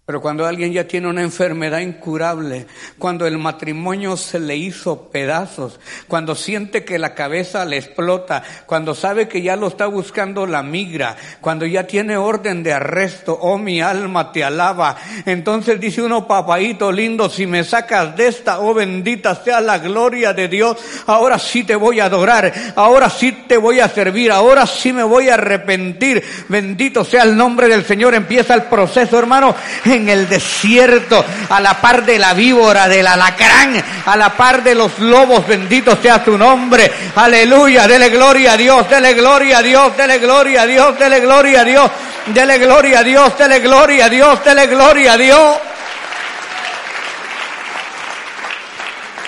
pero 0.04 0.21
cuando 0.21 0.44
alguien 0.44 0.73
ya 0.73 0.88
tiene 0.88 1.06
una 1.06 1.23
enfermedad 1.23 1.78
incurable, 1.78 2.66
cuando 2.99 3.25
el 3.25 3.38
matrimonio 3.38 4.16
se 4.16 4.40
le 4.40 4.56
hizo 4.56 5.09
pedazos, 5.11 5.78
cuando 6.09 6.35
siente 6.35 6.85
que 6.85 6.99
la 6.99 7.14
cabeza 7.14 7.64
le 7.64 7.76
explota, 7.76 8.42
cuando 8.66 8.97
sabe 8.97 9.28
que 9.28 9.42
ya 9.42 9.54
lo 9.54 9.68
está 9.68 9.87
buscando 9.87 10.44
la 10.44 10.64
migra, 10.64 11.16
cuando 11.40 11.66
ya 11.66 11.87
tiene 11.87 12.16
orden 12.16 12.64
de 12.64 12.73
arresto, 12.73 13.38
oh 13.40 13.59
mi 13.59 13.80
alma 13.80 14.32
te 14.32 14.42
alaba. 14.42 14.97
Entonces 15.25 15.78
dice 15.78 16.02
uno, 16.02 16.26
papaito 16.26 16.90
lindo, 16.90 17.30
si 17.30 17.47
me 17.47 17.62
sacas 17.62 18.16
de 18.16 18.26
esta, 18.26 18.59
oh 18.59 18.75
bendita 18.75 19.37
sea 19.37 19.61
la 19.61 19.78
gloria 19.78 20.32
de 20.32 20.49
Dios, 20.49 20.78
ahora 21.06 21.38
sí 21.38 21.62
te 21.62 21.76
voy 21.76 22.00
a 22.00 22.06
adorar, 22.06 22.52
ahora 22.75 23.09
sí 23.09 23.44
te 23.47 23.56
voy 23.56 23.78
a 23.78 23.88
servir, 23.88 24.32
ahora 24.32 24.66
sí 24.66 24.92
me 24.92 25.04
voy 25.04 25.28
a 25.28 25.35
arrepentir. 25.35 26.25
Bendito 26.49 27.04
sea 27.04 27.23
el 27.23 27.37
nombre 27.37 27.68
del 27.68 27.85
Señor. 27.85 28.16
Empieza 28.16 28.54
el 28.54 28.64
proceso, 28.64 29.16
hermano 29.16 29.54
en 29.92 30.08
el 30.08 30.28
desierto, 30.28 31.25
a 31.49 31.61
la 31.61 31.80
par 31.80 32.04
de 32.04 32.18
la 32.18 32.34
víbora, 32.34 32.88
del 32.88 33.06
alacrán, 33.06 33.82
a 34.06 34.16
la 34.16 34.30
par 34.30 34.62
de 34.62 34.75
los 34.75 34.99
lobos, 34.99 35.46
bendito 35.46 35.96
sea 36.00 36.25
tu 36.25 36.37
nombre, 36.37 36.90
aleluya, 37.14 37.87
dele 37.87 38.08
gloria 38.08 38.52
a 38.52 38.56
Dios, 38.56 38.88
dele 38.88 39.14
gloria 39.14 39.58
a 39.58 39.62
Dios, 39.62 39.96
dele 39.96 40.18
gloria 40.18 40.62
a 40.62 40.66
Dios, 40.66 40.99
dele 40.99 41.20
gloria 41.20 41.61
a 41.61 41.64
Dios, 41.64 41.90
dele 42.26 42.58
gloria 42.58 42.99
a 42.99 43.02
Dios, 43.04 43.38
dele 43.38 43.61
gloria 43.61 44.06
a 44.06 44.08
Dios, 44.08 44.44
dele 44.44 44.66
gloria 44.66 45.12
a 45.12 45.16
Dios. 45.16 45.56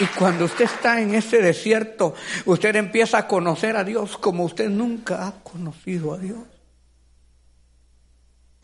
Y 0.01 0.07
cuando 0.07 0.47
usted 0.47 0.65
está 0.65 1.01
en 1.01 1.15
ese 1.15 1.41
desierto, 1.41 2.15
usted 2.47 2.75
empieza 2.77 3.19
a 3.19 3.29
conocer 3.29 3.77
a 3.77 3.85
Dios 3.85 4.19
como 4.19 4.45
usted 4.45 4.69
nunca 4.69 5.27
ha 5.27 5.33
conocido 5.43 6.13
a 6.13 6.19
Dios. 6.19 6.54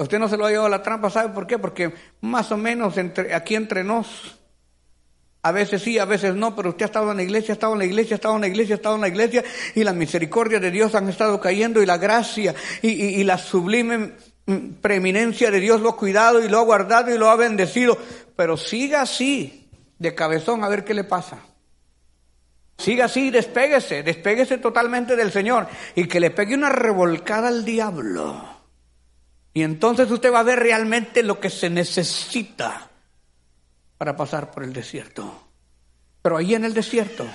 Usted 0.01 0.19
no 0.19 0.31
se 0.31 0.39
lo 0.39 0.47
ha 0.47 0.49
llevado 0.49 0.67
a 0.67 0.71
la 0.71 0.83
trampa, 0.83 1.11
¿sabe 1.11 1.29
por 1.29 1.47
qué? 1.47 1.59
Porque 1.59 1.93
más 2.23 2.51
o 2.53 2.57
menos 2.57 2.97
entre, 2.97 3.35
aquí 3.35 3.55
entre 3.55 3.85
nos, 3.85 4.39
a 5.43 5.53
veces 5.53 5.83
sí, 5.83 5.99
a 5.99 6.07
veces 6.07 6.35
no, 6.35 6.57
pero 6.57 6.71
usted 6.71 6.85
ha 6.85 6.87
estado 6.87 7.11
en 7.11 7.19
la 7.19 7.23
iglesia, 7.23 7.53
ha 7.53 7.57
estado 7.57 7.75
en 7.75 7.81
la 7.81 7.85
iglesia, 7.85 8.15
ha 8.15 8.17
estado 8.17 8.35
en 8.37 8.41
la 8.41 8.47
iglesia, 8.47 8.75
ha 8.75 8.77
estado 8.77 8.95
en 8.95 9.01
la 9.03 9.09
iglesia, 9.09 9.45
y 9.75 9.85
la 9.85 9.93
misericordia 9.93 10.59
de 10.59 10.71
Dios 10.71 10.95
han 10.95 11.11
estado 11.11 11.39
cayendo, 11.39 11.83
y 11.83 11.87
la 11.87 11.99
gracia 11.99 12.55
y, 12.81 13.23
la 13.25 13.37
sublime 13.37 14.13
preeminencia 14.81 15.51
de 15.51 15.61
Dios 15.61 15.83
lo 15.83 15.91
ha 15.91 15.97
cuidado 15.97 16.43
y 16.43 16.49
lo 16.49 16.59
ha 16.59 16.65
guardado 16.65 17.15
y 17.15 17.19
lo 17.19 17.29
ha 17.29 17.37
bendecido. 17.37 17.99
Pero 18.37 18.57
siga 18.57 19.03
así, 19.03 19.69
de 19.99 20.15
cabezón, 20.15 20.65
a 20.65 20.69
ver 20.71 20.83
qué 20.83 20.95
le 20.95 21.05
pasa. 21.05 21.41
Siga 22.79 23.05
así, 23.05 23.29
despéguese, 23.29 24.03
despéguese 24.03 24.57
totalmente 24.57 25.15
del 25.15 25.31
Señor 25.31 25.69
y 25.95 26.09
que 26.09 26.21
le 26.21 26.31
pegue 26.31 26.55
una 26.55 26.71
revolcada 26.71 27.49
al 27.49 27.67
diablo. 27.67 28.60
Y 29.53 29.63
entonces 29.63 30.11
usted 30.11 30.33
va 30.33 30.41
a 30.41 30.45
ver 30.45 30.61
realmente 30.61 31.23
lo 31.23 31.41
que 31.41 31.51
se 31.51 31.69
necesita 31.69 32.89
para 33.99 34.17
pasar 34.17 34.51
por 34.51 34.63
el 34.63 34.73
desierto. 34.73 35.49
Pero 36.23 36.37
ahí 36.37 36.55
en 36.55 36.65
el 36.65 36.75
desierto, 36.75 37.27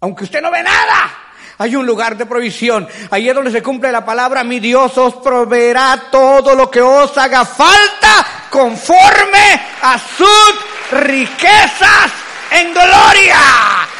aunque 0.00 0.24
usted 0.24 0.42
no 0.42 0.50
ve 0.50 0.62
nada, 0.62 1.10
hay 1.58 1.76
un 1.76 1.86
lugar 1.86 2.16
de 2.16 2.26
provisión. 2.26 2.88
Ahí 3.10 3.28
es 3.28 3.34
donde 3.34 3.50
se 3.50 3.62
cumple 3.62 3.92
la 3.92 4.04
palabra, 4.04 4.44
mi 4.44 4.60
Dios 4.60 4.96
os 4.98 5.14
proveerá 5.16 6.08
todo 6.10 6.54
lo 6.54 6.70
que 6.70 6.80
os 6.80 7.16
haga 7.18 7.44
falta 7.44 8.26
conforme 8.50 9.60
a 9.82 9.98
sus 9.98 11.00
riquezas 11.00 12.12
en 12.50 12.72
gloria. 12.72 13.38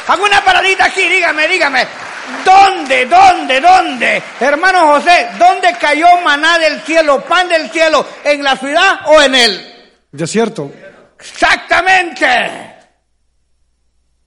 Hago 0.07 0.25
una 0.25 0.43
paradita 0.43 0.85
aquí, 0.85 1.07
dígame, 1.07 1.47
dígame. 1.47 2.08
¿Dónde, 2.45 3.05
dónde, 3.05 3.61
dónde? 3.61 4.23
Hermano 4.39 4.93
José, 4.93 5.29
¿dónde 5.37 5.75
cayó 5.79 6.07
maná 6.23 6.57
del 6.57 6.81
cielo, 6.81 7.23
pan 7.25 7.47
del 7.47 7.69
cielo? 7.69 8.05
¿En 8.23 8.43
la 8.43 8.55
ciudad 8.55 9.01
o 9.05 9.21
en 9.21 9.35
el 9.35 9.93
desierto? 10.11 10.71
Exactamente. 11.19 12.69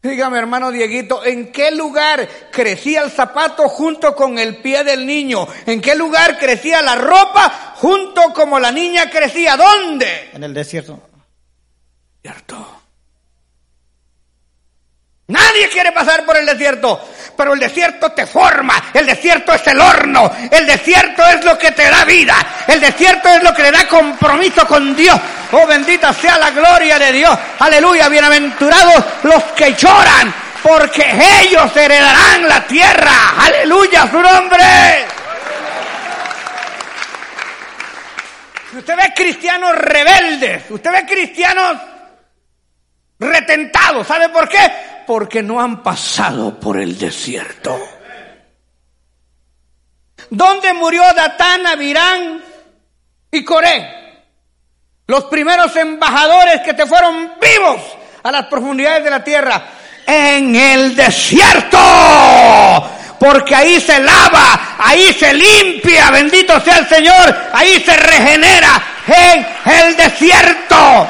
Dígame, 0.02 0.36
hermano 0.36 0.72
Dieguito, 0.72 1.24
¿en 1.24 1.52
qué 1.52 1.70
lugar 1.70 2.28
crecía 2.50 3.02
el 3.02 3.10
zapato 3.12 3.68
junto 3.68 4.16
con 4.16 4.36
el 4.36 4.56
pie 4.56 4.82
del 4.82 5.06
niño? 5.06 5.46
¿En 5.64 5.80
qué 5.80 5.94
lugar 5.94 6.38
crecía 6.38 6.82
la 6.82 6.96
ropa 6.96 7.74
junto 7.76 8.32
como 8.34 8.58
la 8.58 8.72
niña 8.72 9.08
crecía? 9.08 9.56
¿Dónde? 9.56 10.30
En 10.32 10.42
el 10.42 10.52
desierto. 10.52 11.00
Cierto. 12.20 12.81
Nadie 15.28 15.68
quiere 15.68 15.92
pasar 15.92 16.24
por 16.24 16.36
el 16.36 16.44
desierto, 16.44 17.00
pero 17.36 17.54
el 17.54 17.60
desierto 17.60 18.10
te 18.10 18.26
forma, 18.26 18.90
el 18.92 19.06
desierto 19.06 19.54
es 19.54 19.64
el 19.68 19.80
horno, 19.80 20.30
el 20.50 20.66
desierto 20.66 21.24
es 21.28 21.44
lo 21.44 21.56
que 21.56 21.70
te 21.70 21.88
da 21.88 22.04
vida, 22.04 22.34
el 22.66 22.80
desierto 22.80 23.28
es 23.28 23.42
lo 23.42 23.54
que 23.54 23.62
le 23.62 23.70
da 23.70 23.86
compromiso 23.86 24.66
con 24.66 24.96
Dios. 24.96 25.18
Oh, 25.52 25.66
bendita 25.66 26.12
sea 26.12 26.38
la 26.38 26.50
gloria 26.50 26.98
de 26.98 27.12
Dios. 27.12 27.38
Aleluya, 27.60 28.08
bienaventurados 28.08 29.04
los 29.22 29.42
que 29.54 29.74
lloran, 29.74 30.34
porque 30.60 31.06
ellos 31.40 31.74
heredarán 31.76 32.48
la 32.48 32.66
tierra. 32.66 33.34
Aleluya, 33.38 34.10
su 34.10 34.20
nombre. 34.20 34.64
Usted 38.76 38.96
ve 38.96 39.12
cristianos 39.14 39.76
rebeldes, 39.76 40.64
usted 40.70 40.90
ve 40.90 41.06
cristianos 41.06 41.76
retentados, 43.20 44.06
¿sabe 44.06 44.28
por 44.30 44.48
qué? 44.48 44.91
Porque 45.06 45.42
no 45.42 45.60
han 45.60 45.82
pasado 45.82 46.58
por 46.58 46.78
el 46.78 46.98
desierto. 46.98 47.78
¿Dónde 50.30 50.72
murió 50.72 51.02
Datán, 51.14 51.66
Abirán 51.66 52.42
y 53.30 53.44
Coré? 53.44 54.02
Los 55.06 55.24
primeros 55.24 55.74
embajadores 55.76 56.60
que 56.62 56.74
te 56.74 56.86
fueron 56.86 57.32
vivos 57.40 57.80
a 58.22 58.32
las 58.32 58.46
profundidades 58.46 59.04
de 59.04 59.10
la 59.10 59.22
tierra. 59.22 59.62
En 60.06 60.54
el 60.56 60.96
desierto. 60.96 61.78
Porque 63.18 63.54
ahí 63.54 63.80
se 63.80 64.00
lava, 64.00 64.76
ahí 64.78 65.12
se 65.12 65.32
limpia, 65.32 66.10
bendito 66.10 66.60
sea 66.60 66.78
el 66.78 66.88
Señor, 66.88 67.36
ahí 67.52 67.80
se 67.84 67.96
regenera 67.96 68.82
en 69.06 69.46
el 69.72 69.96
desierto. 69.96 71.08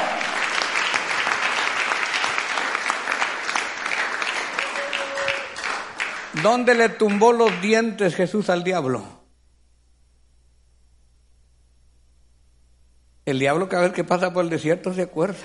¿Dónde 6.43 6.75
le 6.75 6.89
tumbó 6.89 7.31
los 7.31 7.61
dientes 7.61 8.15
Jesús 8.15 8.49
al 8.49 8.65
diablo? 8.65 9.01
El 13.25 13.39
diablo 13.39 13.69
cada 13.69 13.83
vez 13.83 13.93
que 13.93 14.03
pasa 14.03 14.33
por 14.33 14.43
el 14.43 14.49
desierto 14.49 14.93
se 14.93 15.03
acuerda. 15.03 15.37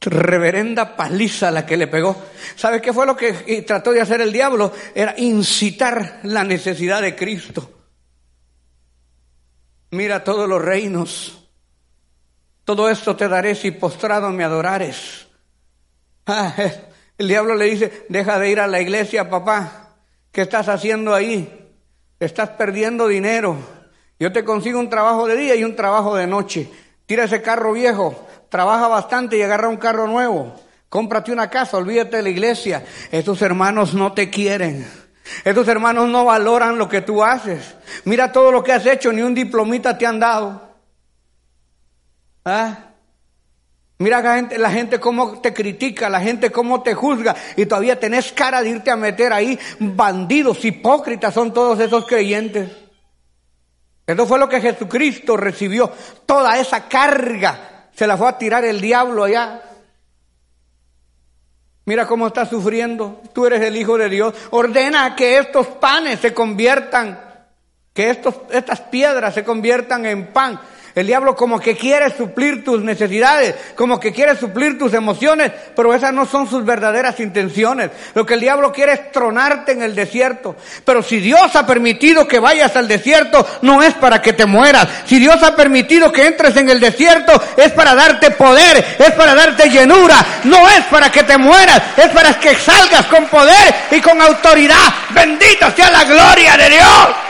Reverenda 0.00 0.96
paliza 0.96 1.52
la 1.52 1.64
que 1.64 1.76
le 1.76 1.86
pegó. 1.86 2.20
¿Sabe 2.56 2.82
qué 2.82 2.92
fue 2.92 3.06
lo 3.06 3.16
que 3.16 3.62
trató 3.62 3.92
de 3.92 4.00
hacer 4.00 4.20
el 4.20 4.32
diablo? 4.32 4.72
Era 4.94 5.14
incitar 5.16 6.20
la 6.24 6.42
necesidad 6.42 7.00
de 7.00 7.14
Cristo. 7.14 7.70
Mira 9.92 10.24
todos 10.24 10.48
los 10.48 10.60
reinos. 10.60 11.48
Todo 12.64 12.90
esto 12.90 13.14
te 13.14 13.28
daré 13.28 13.54
si 13.54 13.70
postrado 13.70 14.30
me 14.30 14.42
adorares. 14.42 15.28
Ah, 16.26 16.54
el 17.20 17.28
diablo 17.28 17.54
le 17.54 17.66
dice, 17.66 18.06
deja 18.08 18.38
de 18.38 18.48
ir 18.48 18.60
a 18.60 18.66
la 18.66 18.80
iglesia, 18.80 19.28
papá. 19.28 19.90
¿Qué 20.32 20.40
estás 20.40 20.70
haciendo 20.70 21.14
ahí? 21.14 21.70
Estás 22.18 22.48
perdiendo 22.48 23.08
dinero. 23.08 23.58
Yo 24.18 24.32
te 24.32 24.42
consigo 24.42 24.80
un 24.80 24.88
trabajo 24.88 25.26
de 25.26 25.36
día 25.36 25.54
y 25.54 25.62
un 25.62 25.76
trabajo 25.76 26.16
de 26.16 26.26
noche. 26.26 26.70
Tira 27.04 27.24
ese 27.24 27.42
carro 27.42 27.74
viejo, 27.74 28.26
trabaja 28.48 28.88
bastante 28.88 29.36
y 29.36 29.42
agarra 29.42 29.68
un 29.68 29.76
carro 29.76 30.06
nuevo. 30.06 30.58
Cómprate 30.88 31.30
una 31.30 31.50
casa, 31.50 31.76
olvídate 31.76 32.16
de 32.16 32.22
la 32.22 32.30
iglesia. 32.30 32.86
Estos 33.12 33.42
hermanos 33.42 33.92
no 33.92 34.14
te 34.14 34.30
quieren. 34.30 34.90
Estos 35.44 35.68
hermanos 35.68 36.08
no 36.08 36.24
valoran 36.24 36.78
lo 36.78 36.88
que 36.88 37.02
tú 37.02 37.22
haces. 37.22 37.74
Mira 38.06 38.32
todo 38.32 38.50
lo 38.50 38.64
que 38.64 38.72
has 38.72 38.86
hecho, 38.86 39.12
ni 39.12 39.20
un 39.20 39.34
diplomita 39.34 39.98
te 39.98 40.06
han 40.06 40.20
dado. 40.20 40.74
¿Ah? 42.46 42.89
Mira 44.00 44.22
la 44.22 44.34
gente, 44.34 44.56
la 44.56 44.70
gente 44.70 44.98
cómo 44.98 45.42
te 45.42 45.52
critica, 45.52 46.08
la 46.08 46.20
gente 46.20 46.50
cómo 46.50 46.82
te 46.82 46.94
juzga 46.94 47.36
y 47.54 47.66
todavía 47.66 48.00
tenés 48.00 48.32
cara 48.32 48.62
de 48.62 48.70
irte 48.70 48.90
a 48.90 48.96
meter 48.96 49.30
ahí. 49.30 49.58
Bandidos, 49.78 50.64
hipócritas 50.64 51.34
son 51.34 51.52
todos 51.52 51.78
esos 51.80 52.06
creyentes. 52.06 52.70
Eso 54.06 54.26
fue 54.26 54.38
lo 54.38 54.48
que 54.48 54.62
Jesucristo 54.62 55.36
recibió. 55.36 55.92
Toda 56.24 56.58
esa 56.58 56.88
carga 56.88 57.88
se 57.94 58.06
la 58.06 58.16
fue 58.16 58.26
a 58.30 58.38
tirar 58.38 58.64
el 58.64 58.80
diablo 58.80 59.24
allá. 59.24 59.60
Mira 61.84 62.06
cómo 62.06 62.26
está 62.28 62.46
sufriendo. 62.46 63.20
Tú 63.34 63.44
eres 63.44 63.60
el 63.60 63.76
Hijo 63.76 63.98
de 63.98 64.08
Dios. 64.08 64.34
Ordena 64.48 65.14
que 65.14 65.36
estos 65.36 65.66
panes 65.66 66.20
se 66.20 66.32
conviertan, 66.32 67.20
que 67.92 68.08
estos, 68.08 68.34
estas 68.50 68.80
piedras 68.80 69.34
se 69.34 69.44
conviertan 69.44 70.06
en 70.06 70.28
pan. 70.28 70.58
El 70.94 71.06
diablo 71.06 71.36
como 71.36 71.60
que 71.60 71.76
quiere 71.76 72.10
suplir 72.16 72.64
tus 72.64 72.82
necesidades, 72.82 73.54
como 73.76 74.00
que 74.00 74.12
quiere 74.12 74.36
suplir 74.36 74.78
tus 74.78 74.92
emociones, 74.92 75.52
pero 75.76 75.94
esas 75.94 76.12
no 76.12 76.26
son 76.26 76.48
sus 76.48 76.64
verdaderas 76.64 77.20
intenciones. 77.20 77.90
Lo 78.14 78.26
que 78.26 78.34
el 78.34 78.40
diablo 78.40 78.72
quiere 78.72 78.92
es 78.92 79.12
tronarte 79.12 79.72
en 79.72 79.82
el 79.82 79.94
desierto. 79.94 80.56
Pero 80.84 81.02
si 81.02 81.20
Dios 81.20 81.54
ha 81.54 81.66
permitido 81.66 82.26
que 82.26 82.40
vayas 82.40 82.74
al 82.76 82.88
desierto, 82.88 83.46
no 83.62 83.82
es 83.82 83.94
para 83.94 84.20
que 84.20 84.32
te 84.32 84.46
mueras. 84.46 84.88
Si 85.06 85.18
Dios 85.18 85.42
ha 85.42 85.54
permitido 85.54 86.10
que 86.10 86.26
entres 86.26 86.56
en 86.56 86.68
el 86.68 86.80
desierto, 86.80 87.40
es 87.56 87.70
para 87.72 87.94
darte 87.94 88.32
poder, 88.32 88.96
es 88.98 89.12
para 89.12 89.34
darte 89.34 89.70
llenura, 89.70 90.24
no 90.44 90.68
es 90.68 90.84
para 90.86 91.10
que 91.10 91.22
te 91.22 91.38
mueras, 91.38 91.80
es 91.96 92.08
para 92.08 92.38
que 92.38 92.56
salgas 92.56 93.06
con 93.06 93.26
poder 93.26 93.74
y 93.92 94.00
con 94.00 94.20
autoridad. 94.20 94.92
Bendita 95.10 95.70
sea 95.74 95.90
la 95.90 96.04
gloria 96.04 96.56
de 96.56 96.68
Dios. 96.68 97.29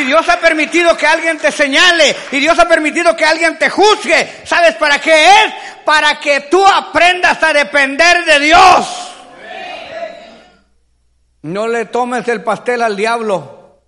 Si 0.00 0.06
Dios 0.06 0.26
ha 0.30 0.40
permitido 0.40 0.96
que 0.96 1.06
alguien 1.06 1.36
te 1.36 1.52
señale 1.52 2.16
y 2.32 2.40
Dios 2.40 2.58
ha 2.58 2.66
permitido 2.66 3.14
que 3.14 3.26
alguien 3.26 3.58
te 3.58 3.68
juzgue, 3.68 4.40
¿sabes 4.46 4.74
para 4.76 4.98
qué 4.98 5.26
es? 5.26 5.54
Para 5.84 6.18
que 6.18 6.40
tú 6.50 6.66
aprendas 6.66 7.42
a 7.42 7.52
depender 7.52 8.24
de 8.24 8.40
Dios. 8.40 9.12
No 11.42 11.68
le 11.68 11.84
tomes 11.84 12.26
el 12.28 12.42
pastel 12.42 12.80
al 12.80 12.96
diablo. 12.96 13.82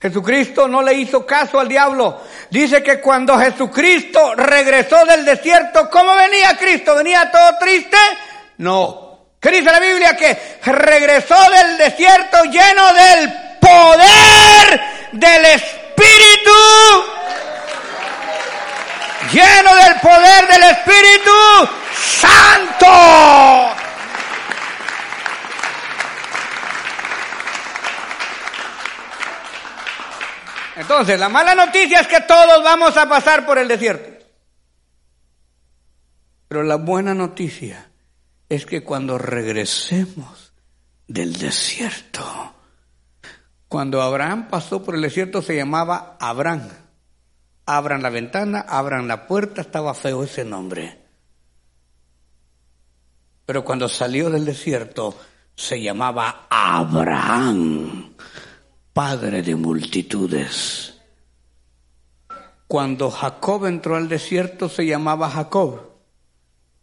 Jesucristo 0.00 0.66
no 0.66 0.80
le 0.80 0.94
hizo 0.94 1.26
caso 1.26 1.60
al 1.60 1.68
diablo. 1.68 2.22
Dice 2.48 2.82
que 2.82 2.98
cuando 2.98 3.38
Jesucristo 3.38 4.34
regresó 4.34 5.04
del 5.04 5.26
desierto, 5.26 5.90
¿cómo 5.90 6.16
venía 6.16 6.56
Cristo? 6.56 6.94
¿Venía 6.94 7.30
todo 7.30 7.58
triste? 7.58 7.98
No. 8.56 9.34
¿Qué 9.38 9.50
dice 9.50 9.70
la 9.70 9.78
Biblia? 9.78 10.16
Que 10.16 10.58
regresó 10.64 11.36
del 11.50 11.76
desierto 11.76 12.44
lleno 12.44 12.94
del 12.94 13.58
poder 13.60 14.21
del 15.22 15.44
Espíritu. 15.44 16.50
Lleno 19.32 19.74
del 19.76 20.00
poder 20.00 20.48
del 20.48 20.62
Espíritu 20.64 21.30
Santo. 21.94 22.86
Entonces, 30.74 31.20
la 31.20 31.28
mala 31.28 31.54
noticia 31.54 32.00
es 32.00 32.08
que 32.08 32.20
todos 32.22 32.62
vamos 32.64 32.96
a 32.96 33.08
pasar 33.08 33.46
por 33.46 33.58
el 33.58 33.68
desierto. 33.68 34.24
Pero 36.48 36.64
la 36.64 36.76
buena 36.76 37.14
noticia 37.14 37.90
es 38.48 38.66
que 38.66 38.82
cuando 38.82 39.16
regresemos 39.16 40.52
del 41.06 41.38
desierto, 41.38 42.51
cuando 43.72 44.02
Abraham 44.02 44.48
pasó 44.50 44.82
por 44.82 44.96
el 44.96 45.00
desierto 45.00 45.40
se 45.40 45.56
llamaba 45.56 46.18
Abraham. 46.20 46.68
Abran 47.64 48.02
la 48.02 48.10
ventana, 48.10 48.60
abran 48.60 49.08
la 49.08 49.26
puerta, 49.26 49.62
estaba 49.62 49.94
feo 49.94 50.24
ese 50.24 50.44
nombre. 50.44 50.98
Pero 53.46 53.64
cuando 53.64 53.88
salió 53.88 54.28
del 54.28 54.44
desierto 54.44 55.18
se 55.56 55.80
llamaba 55.80 56.48
Abraham, 56.50 58.12
padre 58.92 59.40
de 59.40 59.56
multitudes. 59.56 61.00
Cuando 62.66 63.10
Jacob 63.10 63.64
entró 63.64 63.96
al 63.96 64.06
desierto 64.06 64.68
se 64.68 64.84
llamaba 64.84 65.30
Jacob, 65.30 65.92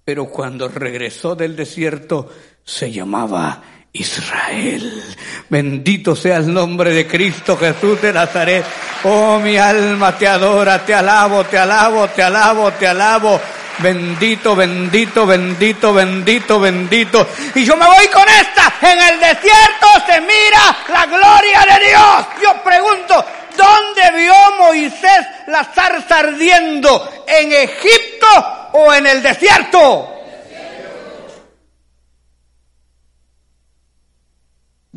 pero 0.04 0.26
cuando 0.26 0.68
regresó 0.68 1.36
del 1.36 1.56
desierto 1.56 2.32
se 2.64 2.92
llamaba 2.92 3.62
Israel. 3.94 5.04
Bendito 5.50 6.16
sea 6.16 6.38
el 6.38 6.54
nombre 6.54 6.92
de 6.92 7.08
Cristo 7.08 7.58
Jesús 7.58 8.02
de 8.02 8.14
Nazaret. 8.14 8.64
Oh, 9.04 9.40
mi 9.40 9.58
alma 9.58 10.18
te 10.18 10.28
adora, 10.28 10.86
te 10.86 10.94
alabo, 10.94 11.44
te 11.46 11.58
alabo, 11.58 12.08
te 12.10 12.22
alabo, 12.22 12.72
te 12.74 12.88
alabo. 12.88 13.40
Bendito, 13.80 14.56
bendito, 14.56 15.26
bendito, 15.26 15.94
bendito, 15.94 16.60
bendito. 16.60 17.28
Y 17.56 17.64
yo 17.64 17.78
me 17.78 17.86
voy 17.86 18.08
con 18.08 18.28
esta. 18.28 18.74
En 18.82 19.00
el 19.00 19.20
desierto 19.20 19.88
se 20.06 20.22
mira 20.22 20.78
la 20.90 21.06
gloria 21.06 21.62
de 21.62 21.88
Dios. 21.88 22.28
Yo 22.44 22.62
pregunto, 22.62 23.26
¿dónde 23.58 24.20
vio 24.20 24.36
Moisés 24.60 25.26
la 25.48 25.64
zarza 25.64 26.20
ardiendo? 26.20 27.24
¿En 27.26 27.54
Egipto 27.54 28.28
o 28.74 28.94
en 28.94 29.08
el 29.08 29.24
desierto? 29.24 30.19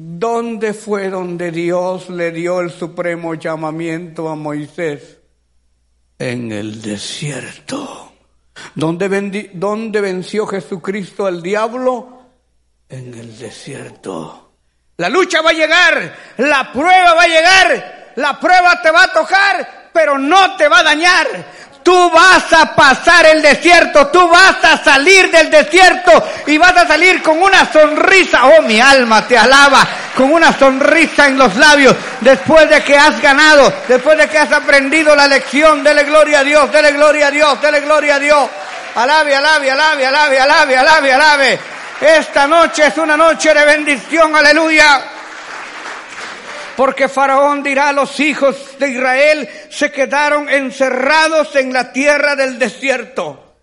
¿Dónde 0.04 0.74
fue 0.74 1.10
donde 1.10 1.52
Dios 1.52 2.10
le 2.10 2.32
dio 2.32 2.60
el 2.60 2.72
supremo 2.72 3.34
llamamiento 3.34 4.28
a 4.28 4.34
Moisés? 4.34 5.18
En 6.18 6.50
el 6.50 6.82
desierto. 6.82 8.12
¿Dónde, 8.74 9.50
¿Dónde, 9.52 10.00
venció 10.00 10.44
Jesucristo 10.48 11.24
al 11.24 11.40
diablo? 11.40 12.20
En 12.88 13.14
el 13.14 13.38
desierto. 13.38 14.54
La 14.96 15.08
lucha 15.08 15.40
va 15.40 15.50
a 15.50 15.54
llegar, 15.54 16.16
la 16.38 16.72
prueba 16.72 17.14
va 17.14 17.22
a 17.22 17.28
llegar, 17.28 18.12
la 18.16 18.40
prueba 18.40 18.82
te 18.82 18.90
va 18.90 19.04
a 19.04 19.12
tocar, 19.12 19.90
pero 19.92 20.18
no 20.18 20.56
te 20.56 20.66
va 20.66 20.80
a 20.80 20.84
dañar. 20.84 21.26
Tú 21.82 22.10
vas 22.10 22.52
a 22.52 22.74
pasar 22.76 23.26
el 23.26 23.42
desierto, 23.42 24.06
tú 24.08 24.28
vas 24.28 24.56
a 24.62 24.82
salir 24.84 25.30
del 25.30 25.50
desierto 25.50 26.28
y 26.46 26.56
vas 26.56 26.76
a 26.76 26.86
salir 26.86 27.22
con 27.22 27.42
una 27.42 27.70
sonrisa. 27.72 28.46
Oh, 28.46 28.62
mi 28.62 28.80
alma 28.80 29.26
te 29.26 29.36
alaba, 29.36 29.86
con 30.16 30.32
una 30.32 30.56
sonrisa 30.56 31.26
en 31.26 31.38
los 31.38 31.56
labios 31.56 31.96
después 32.20 32.68
de 32.68 32.82
que 32.84 32.96
has 32.96 33.20
ganado, 33.20 33.72
después 33.88 34.16
de 34.16 34.28
que 34.28 34.38
has 34.38 34.52
aprendido 34.52 35.16
la 35.16 35.26
lección. 35.26 35.82
Dele 35.82 36.04
gloria 36.04 36.40
a 36.40 36.44
Dios, 36.44 36.70
dele 36.70 36.92
gloria 36.92 37.26
a 37.26 37.30
Dios, 37.30 37.60
dele 37.60 37.80
gloria 37.80 38.16
a 38.16 38.18
Dios. 38.18 38.48
Alabe, 38.94 39.34
alabe, 39.34 39.70
alabe, 39.70 40.06
alabe, 40.06 40.40
alabe, 40.40 40.76
alabe, 40.76 41.12
alabe. 41.12 41.60
Esta 42.00 42.46
noche 42.46 42.86
es 42.86 42.98
una 42.98 43.16
noche 43.16 43.54
de 43.54 43.64
bendición, 43.64 44.34
aleluya. 44.36 45.02
Porque 46.76 47.08
Faraón 47.08 47.62
dirá 47.62 47.92
los 47.92 48.18
hijos 48.20 48.78
de 48.78 48.90
Israel 48.90 49.48
se 49.70 49.90
quedaron 49.92 50.48
encerrados 50.48 51.54
en 51.56 51.72
la 51.72 51.92
tierra 51.92 52.34
del 52.34 52.58
desierto. 52.58 53.56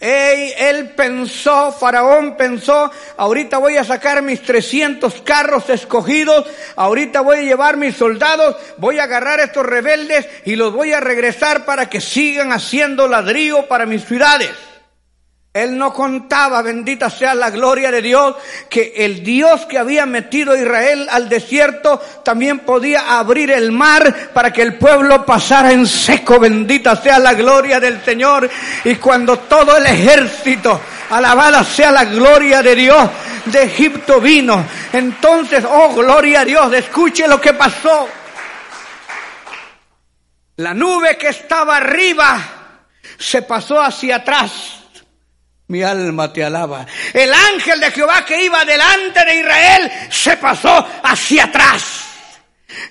él 0.00 0.90
pensó, 0.90 1.72
Faraón 1.72 2.36
pensó, 2.36 2.90
ahorita 3.16 3.58
voy 3.58 3.76
a 3.76 3.84
sacar 3.84 4.22
mis 4.22 4.42
300 4.42 5.22
carros 5.22 5.70
escogidos, 5.70 6.46
ahorita 6.76 7.22
voy 7.22 7.38
a 7.38 7.42
llevar 7.42 7.76
mis 7.76 7.96
soldados, 7.96 8.56
voy 8.76 8.98
a 8.98 9.04
agarrar 9.04 9.40
a 9.40 9.44
estos 9.44 9.64
rebeldes 9.64 10.28
y 10.44 10.56
los 10.56 10.72
voy 10.72 10.92
a 10.92 11.00
regresar 11.00 11.64
para 11.64 11.88
que 11.88 12.00
sigan 12.00 12.52
haciendo 12.52 13.08
ladrillo 13.08 13.66
para 13.68 13.86
mis 13.86 14.04
ciudades. 14.04 14.50
Él 15.52 15.76
no 15.76 15.92
contaba, 15.92 16.62
bendita 16.62 17.10
sea 17.10 17.34
la 17.34 17.50
gloria 17.50 17.90
de 17.90 18.00
Dios, 18.00 18.36
que 18.68 18.92
el 18.98 19.24
Dios 19.24 19.66
que 19.66 19.78
había 19.78 20.06
metido 20.06 20.52
a 20.52 20.56
Israel 20.56 21.08
al 21.10 21.28
desierto 21.28 21.98
también 22.24 22.60
podía 22.60 23.18
abrir 23.18 23.50
el 23.50 23.72
mar 23.72 24.30
para 24.32 24.52
que 24.52 24.62
el 24.62 24.78
pueblo 24.78 25.26
pasara 25.26 25.72
en 25.72 25.88
seco. 25.88 26.38
Bendita 26.38 26.94
sea 26.94 27.18
la 27.18 27.34
gloria 27.34 27.80
del 27.80 28.00
Señor. 28.04 28.48
Y 28.84 28.94
cuando 28.94 29.40
todo 29.40 29.76
el 29.76 29.86
ejército, 29.86 30.80
alabada 31.10 31.64
sea 31.64 31.90
la 31.90 32.04
gloria 32.04 32.62
de 32.62 32.76
Dios, 32.76 33.10
de 33.46 33.64
Egipto 33.64 34.20
vino, 34.20 34.64
entonces, 34.92 35.64
oh 35.68 35.92
gloria 35.94 36.42
a 36.42 36.44
Dios, 36.44 36.72
escuche 36.74 37.26
lo 37.26 37.40
que 37.40 37.54
pasó. 37.54 38.08
La 40.58 40.74
nube 40.74 41.18
que 41.18 41.30
estaba 41.30 41.78
arriba 41.78 42.38
se 43.18 43.42
pasó 43.42 43.82
hacia 43.82 44.16
atrás 44.16 44.79
mi 45.70 45.84
alma 45.84 46.32
te 46.32 46.42
alaba. 46.42 46.84
El 47.14 47.32
ángel 47.32 47.78
de 47.78 47.92
Jehová 47.92 48.24
que 48.24 48.44
iba 48.44 48.64
delante 48.64 49.24
de 49.24 49.36
Israel 49.36 49.90
se 50.10 50.36
pasó 50.36 50.84
hacia 51.04 51.44
atrás. 51.44 52.06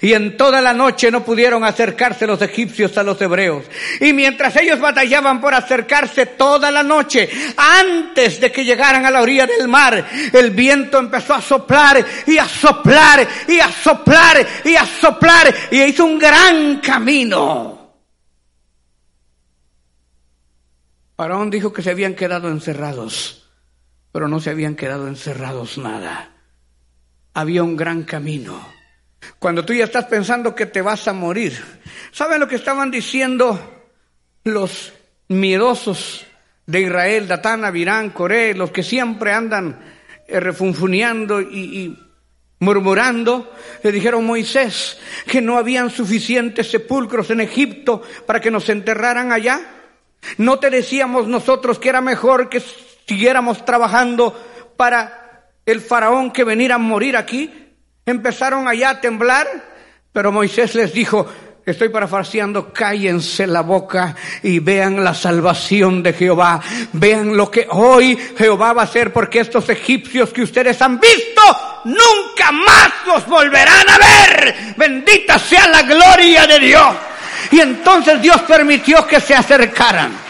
Y 0.02 0.14
en 0.14 0.38
toda 0.38 0.62
la 0.62 0.74
noche 0.74 1.12
no 1.12 1.24
pudieron 1.24 1.66
acercarse 1.66 2.26
los 2.26 2.42
egipcios 2.42 2.98
a 2.98 3.04
los 3.04 3.22
hebreos. 3.22 3.66
Y 4.00 4.14
mientras 4.14 4.56
ellos 4.56 4.80
batallaban 4.80 5.42
por 5.42 5.54
acercarse 5.54 6.26
toda 6.26 6.72
la 6.72 6.84
noche, 6.84 7.30
antes 7.58 8.40
de 8.40 8.50
que 8.50 8.64
llegaran 8.64 9.06
a 9.06 9.12
la 9.12 9.22
orilla 9.22 9.46
del 9.46 9.68
mar, 9.68 10.06
el 10.32 10.52
viento 10.52 11.00
empezó 11.00 11.34
a 11.34 11.42
soplar 11.42 12.06
y 12.28 12.38
a 12.38 12.48
soplar 12.48 13.28
y 13.48 13.60
a 13.60 13.72
soplar 13.72 14.48
y 14.64 14.76
a 14.76 14.86
soplar 14.86 15.54
y 15.72 15.82
hizo 15.82 16.06
un 16.06 16.18
gran 16.18 16.78
camino. 16.78 17.79
Faraón 21.20 21.50
dijo 21.50 21.74
que 21.74 21.82
se 21.82 21.90
habían 21.90 22.14
quedado 22.14 22.48
encerrados, 22.48 23.44
pero 24.14 24.30
no 24.30 24.40
se 24.40 24.52
habían 24.52 24.78
quedado 24.78 25.06
encerrados 25.10 25.78
nada. 25.78 26.32
Había 27.34 27.62
un 27.62 27.76
gran 27.76 28.04
camino 28.04 28.66
cuando 29.38 29.66
tú 29.66 29.74
ya 29.74 29.84
estás 29.84 30.06
pensando 30.06 30.56
que 30.56 30.66
te 30.66 30.82
vas 30.82 31.10
a 31.10 31.12
morir. 31.12 31.62
¿Saben 32.14 32.40
lo 32.40 32.48
que 32.48 32.56
estaban 32.56 32.90
diciendo 32.90 33.60
los 34.46 34.94
miedosos 35.28 36.26
de 36.66 36.84
Israel, 36.84 37.28
Datán, 37.28 37.66
Abirán, 37.66 38.12
Coré, 38.12 38.54
los 38.54 38.72
que 38.72 38.82
siempre 38.82 39.34
andan 39.34 39.78
eh, 40.26 40.40
refunfuneando 40.40 41.42
y, 41.42 41.80
y 41.80 42.00
murmurando? 42.60 43.54
Le 43.84 43.92
dijeron 43.92 44.26
Moisés 44.26 44.98
que 45.28 45.42
no 45.42 45.58
habían 45.58 45.90
suficientes 45.90 46.72
sepulcros 46.72 47.30
en 47.30 47.42
Egipto 47.42 48.04
para 48.26 48.40
que 48.40 48.52
nos 48.52 48.70
enterraran 48.70 49.34
allá. 49.34 49.76
¿No 50.38 50.60
te 50.60 50.70
decíamos 50.70 51.28
nosotros 51.28 51.80
que 51.80 51.90
era 51.90 52.02
mejor 52.02 52.50
que 52.50 52.62
siguiéramos 53.08 53.66
trabajando 53.66 54.74
para 54.78 55.50
el 55.66 55.82
faraón 55.82 56.32
que 56.32 56.44
venir 56.44 56.72
a 56.72 56.78
morir 56.78 57.18
aquí? 57.18 57.52
Empezaron 58.06 58.68
allá 58.68 58.90
a 58.90 59.02
temblar, 59.02 59.48
pero 60.12 60.32
Moisés 60.32 60.76
les 60.76 60.94
dijo, 60.94 61.28
estoy 61.66 61.90
parafarseando, 61.90 62.74
cállense 62.74 63.48
la 63.48 63.62
boca 63.62 64.16
y 64.44 64.60
vean 64.60 65.04
la 65.04 65.14
salvación 65.14 66.02
de 66.02 66.14
Jehová. 66.14 66.62
Vean 66.94 67.36
lo 67.36 67.50
que 67.50 67.68
hoy 67.70 68.18
Jehová 68.38 68.74
va 68.74 68.82
a 68.82 68.86
hacer 68.86 69.14
porque 69.14 69.40
estos 69.40 69.70
egipcios 69.70 70.32
que 70.32 70.42
ustedes 70.42 70.82
han 70.82 71.00
visto, 71.00 71.42
nunca 71.86 72.52
más 72.52 72.92
los 73.06 73.26
volverán 73.28 73.90
a 73.90 73.98
ver. 73.98 74.56
Bendita 74.78 75.38
sea 75.38 75.68
la 75.68 75.84
gloria 75.84 76.48
de 76.48 76.60
Dios. 76.60 76.96
Y 77.52 77.60
entonces 77.60 78.22
Dios 78.22 78.42
permitió 78.44 79.06
que 79.08 79.20
se 79.20 79.36
acercaran. 79.36 80.30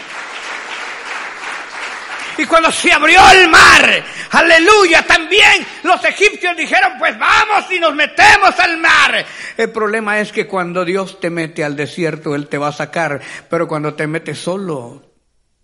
Y 2.40 2.46
cuando 2.46 2.72
se 2.72 2.90
abrió 2.90 3.20
el 3.32 3.50
mar, 3.50 4.02
aleluya, 4.30 5.02
también 5.02 5.66
los 5.82 6.02
egipcios 6.04 6.56
dijeron, 6.56 6.92
pues 6.98 7.18
vamos 7.18 7.70
y 7.70 7.78
nos 7.78 7.94
metemos 7.94 8.58
al 8.58 8.78
mar. 8.78 9.26
El 9.58 9.70
problema 9.70 10.18
es 10.20 10.32
que 10.32 10.46
cuando 10.46 10.84
Dios 10.84 11.20
te 11.20 11.28
mete 11.28 11.62
al 11.64 11.76
desierto, 11.76 12.34
Él 12.34 12.48
te 12.48 12.56
va 12.56 12.68
a 12.68 12.72
sacar, 12.72 13.20
pero 13.50 13.68
cuando 13.68 13.92
te 13.92 14.06
metes 14.06 14.38
solo, 14.38 15.02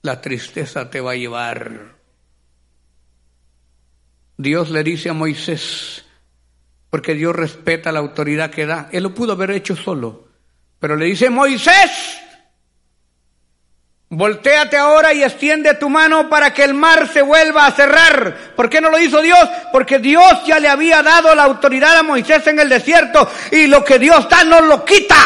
la 0.03 0.21
tristeza 0.21 0.91
te 0.91 1.01
va 1.01 1.13
a 1.13 1.17
llevar. 1.17 1.97
Dios 4.37 4.69
le 4.69 4.83
dice 4.83 5.09
a 5.09 5.15
Moisés, 5.15 6.05
porque 6.91 7.15
Dios 7.15 7.35
respeta 7.35 7.91
la 7.91 8.01
autoridad 8.01 8.51
que 8.51 8.67
da, 8.67 8.91
Él 8.93 9.05
lo 9.05 9.15
pudo 9.15 9.33
haber 9.33 9.53
hecho 9.53 9.77
solo, 9.77 10.26
pero 10.79 10.97
le 10.97 11.07
dice, 11.07 11.31
Moisés, 11.31 12.17
Voltéate 14.09 14.77
ahora 14.77 15.13
y 15.13 15.25
extiende 15.25 15.75
tu 15.75 15.91
mano 15.91 16.29
para 16.29 16.55
que 16.55 16.63
el 16.63 16.75
mar 16.75 17.09
se 17.13 17.23
vuelva 17.23 17.67
a 17.67 17.73
cerrar. 17.73 18.55
¿Por 18.55 18.71
qué 18.71 18.81
no 18.81 18.89
lo 18.89 19.01
hizo 19.01 19.21
Dios? 19.21 19.49
Porque 19.73 19.99
Dios 19.99 20.45
ya 20.47 20.61
le 20.61 20.69
había 20.69 21.03
dado 21.03 21.35
la 21.35 21.43
autoridad 21.43 21.97
a 21.97 22.05
Moisés 22.05 22.47
en 22.47 22.61
el 22.61 22.69
desierto 22.69 23.29
y 23.51 23.67
lo 23.67 23.85
que 23.85 23.99
Dios 23.99 24.29
da 24.29 24.45
no 24.45 24.61
lo 24.61 24.85
quita. 24.85 25.17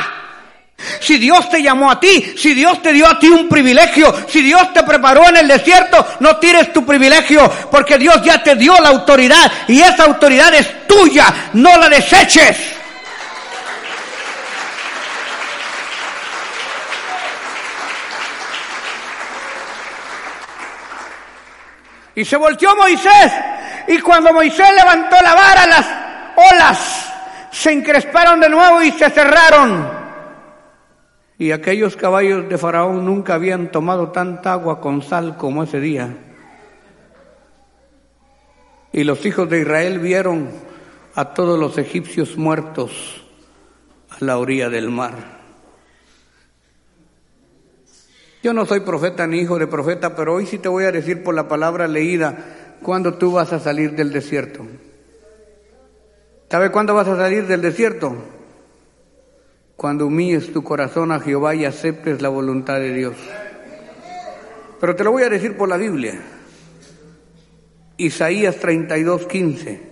Si 0.99 1.19
Dios 1.19 1.51
te 1.51 1.63
llamó 1.63 1.91
a 1.91 2.01
ti, 2.01 2.35
si 2.39 2.55
Dios 2.55 2.81
te 2.81 2.95
dio 2.95 3.07
a 3.07 3.19
ti 3.19 3.29
un 3.29 3.51
privilegio, 3.51 4.15
si 4.27 4.41
Dios 4.41 4.73
te 4.73 4.83
preparó 4.83 5.29
en 5.29 5.37
el 5.37 5.49
desierto, 5.49 6.07
no 6.21 6.39
tires 6.39 6.73
tu 6.73 6.87
privilegio, 6.87 7.53
porque 7.71 7.99
Dios 7.99 8.23
ya 8.25 8.43
te 8.43 8.57
dio 8.57 8.73
la 8.81 8.89
autoridad 8.89 9.53
y 9.69 9.79
esa 9.83 10.05
autoridad 10.05 10.55
es 10.55 10.87
tuya, 10.87 11.51
no 11.53 11.77
la 11.77 11.91
deseches. 11.91 12.80
Y 22.21 22.25
se 22.27 22.37
volteó 22.37 22.77
Moisés. 22.77 23.33
Y 23.89 23.99
cuando 24.01 24.31
Moisés 24.35 24.69
levantó 24.77 25.17
la 25.25 25.35
vara, 25.35 25.67
las 25.67 25.87
olas 26.53 27.13
se 27.51 27.73
encresparon 27.73 28.39
de 28.41 28.51
nuevo 28.51 28.83
y 28.83 28.91
se 28.91 29.09
cerraron. 29.09 29.89
Y 31.39 31.51
aquellos 31.53 31.97
caballos 31.97 32.47
de 32.47 32.59
Faraón 32.59 33.07
nunca 33.07 33.33
habían 33.33 33.71
tomado 33.73 34.11
tanta 34.11 34.53
agua 34.53 34.83
con 34.83 35.01
sal 35.01 35.39
como 35.39 35.63
ese 35.63 35.81
día. 35.81 36.15
Y 38.93 39.05
los 39.05 39.25
hijos 39.25 39.49
de 39.49 39.61
Israel 39.61 39.99
vieron 39.99 40.51
a 41.15 41.33
todos 41.33 41.59
los 41.59 41.79
egipcios 41.79 42.37
muertos 42.37 43.25
a 44.11 44.23
la 44.23 44.37
orilla 44.37 44.69
del 44.69 44.91
mar. 44.91 45.40
Yo 48.43 48.55
no 48.55 48.65
soy 48.65 48.81
profeta 48.81 49.27
ni 49.27 49.41
hijo 49.41 49.59
de 49.59 49.67
profeta, 49.67 50.17
pero 50.17 50.35
hoy 50.35 50.47
sí 50.47 50.59
te 50.59 50.69
voy 50.69 50.85
a 50.85 50.93
decir 50.93 51.23
por 51.23 51.35
la 51.35 51.47
palabra 51.47 51.87
leída 51.87 52.35
cuándo 52.83 53.15
tú 53.15 53.33
vas 53.33 53.53
a 53.53 53.61
salir 53.61 53.93
del 53.93 54.13
desierto. 54.13 54.67
¿Sabe 56.51 56.71
cuándo 56.71 56.95
vas 56.95 57.07
a 57.07 57.17
salir 57.17 57.47
del 57.47 57.61
desierto? 57.61 58.17
Cuando 59.77 60.07
humilles 60.07 60.53
tu 60.53 60.65
corazón 60.65 61.13
a 61.13 61.21
Jehová 61.21 61.55
y 61.55 61.65
aceptes 61.65 62.23
la 62.23 62.29
voluntad 62.31 62.81
de 62.81 62.93
Dios. 62.95 63.15
Pero 64.81 64.97
te 64.97 65.05
lo 65.05 65.13
voy 65.13 65.23
a 65.23 65.29
decir 65.29 65.57
por 65.57 65.69
la 65.69 65.77
Biblia. 65.77 66.19
Isaías 67.99 68.57
32, 68.57 69.27
15. 69.27 69.91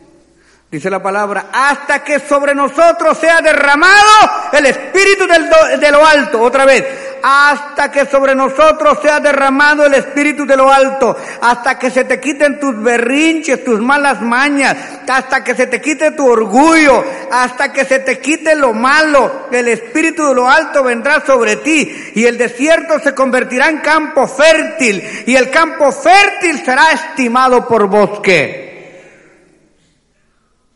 Dice 0.71 0.91
la 0.91 1.03
palabra, 1.03 1.51
hasta 1.53 2.03
que 2.03 2.19
sobre 2.19 2.55
nosotros 2.55 3.17
sea 3.19 3.41
derramado 3.41 4.31
el 4.53 4.67
Espíritu 4.67 5.27
del 5.27 5.81
de 5.81 5.91
lo 5.91 6.05
alto. 6.05 6.43
Otra 6.43 6.67
vez, 6.67 6.85
hasta 7.23 7.91
que 7.91 8.07
sobre 8.07 8.35
nosotros 8.35 8.99
sea 9.03 9.21
derramado 9.21 9.87
el 9.87 9.95
Espíritu 9.95 10.47
de 10.47 10.57
lo 10.57 10.73
alto, 10.73 11.17
hasta 11.41 11.79
que 11.79 11.91
se 11.91 12.05
te 12.05 12.21
quiten 12.21 12.61
tus 12.61 12.81
berrinches, 12.83 13.65
tus 13.65 13.81
malas 13.81 14.21
mañas, 14.21 14.77
hasta 15.09 15.43
que 15.43 15.55
se 15.55 15.67
te 15.67 15.81
quite 15.81 16.13
tu 16.13 16.27
orgullo, 16.27 17.05
hasta 17.31 17.73
que 17.73 17.85
se 17.85 18.01
te 18.01 18.19
quite 18.21 18.55
lo 18.55 18.73
malo, 18.73 19.47
el 19.51 19.69
Espíritu 19.69 20.29
de 20.29 20.35
lo 20.35 20.49
alto 20.49 20.83
vendrá 20.83 21.25
sobre 21.25 21.57
ti 21.57 22.13
y 22.15 22.25
el 22.25 22.39
desierto 22.39 22.99
se 23.01 23.15
convertirá 23.15 23.69
en 23.69 23.79
campo 23.79 24.27
fértil 24.27 25.03
y 25.27 25.37
el 25.37 25.51
campo 25.51 25.93
fértil 25.93 26.65
será 26.65 26.93
estimado 26.93 27.67
por 27.67 27.87
bosque. 27.89 28.69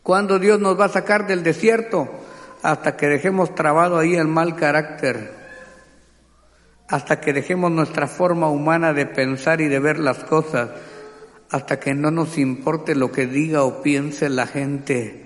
¿Cuándo 0.01 0.37
Dios 0.37 0.59
nos 0.59 0.77
va 0.77 0.85
a 0.85 0.89
sacar 0.89 1.25
del 1.25 1.43
desierto? 1.43 2.09
Hasta 2.61 2.97
que 2.97 3.07
dejemos 3.07 3.55
trabado 3.55 3.97
ahí 3.97 4.15
el 4.15 4.27
mal 4.27 4.55
carácter 4.55 5.42
hasta 6.93 7.19
que 7.19 7.33
dejemos 7.33 7.71
nuestra 7.71 8.07
forma 8.07 8.49
humana 8.49 8.93
de 8.93 9.07
pensar 9.07 9.61
y 9.61 9.67
de 9.67 9.79
ver 9.79 9.97
las 9.97 10.19
cosas, 10.25 10.69
hasta 11.49 11.79
que 11.79 11.95
no 11.95 12.11
nos 12.11 12.37
importe 12.37 12.93
lo 12.93 13.11
que 13.11 13.25
diga 13.25 13.63
o 13.63 13.81
piense 13.81 14.29
la 14.29 14.45
gente 14.45 15.23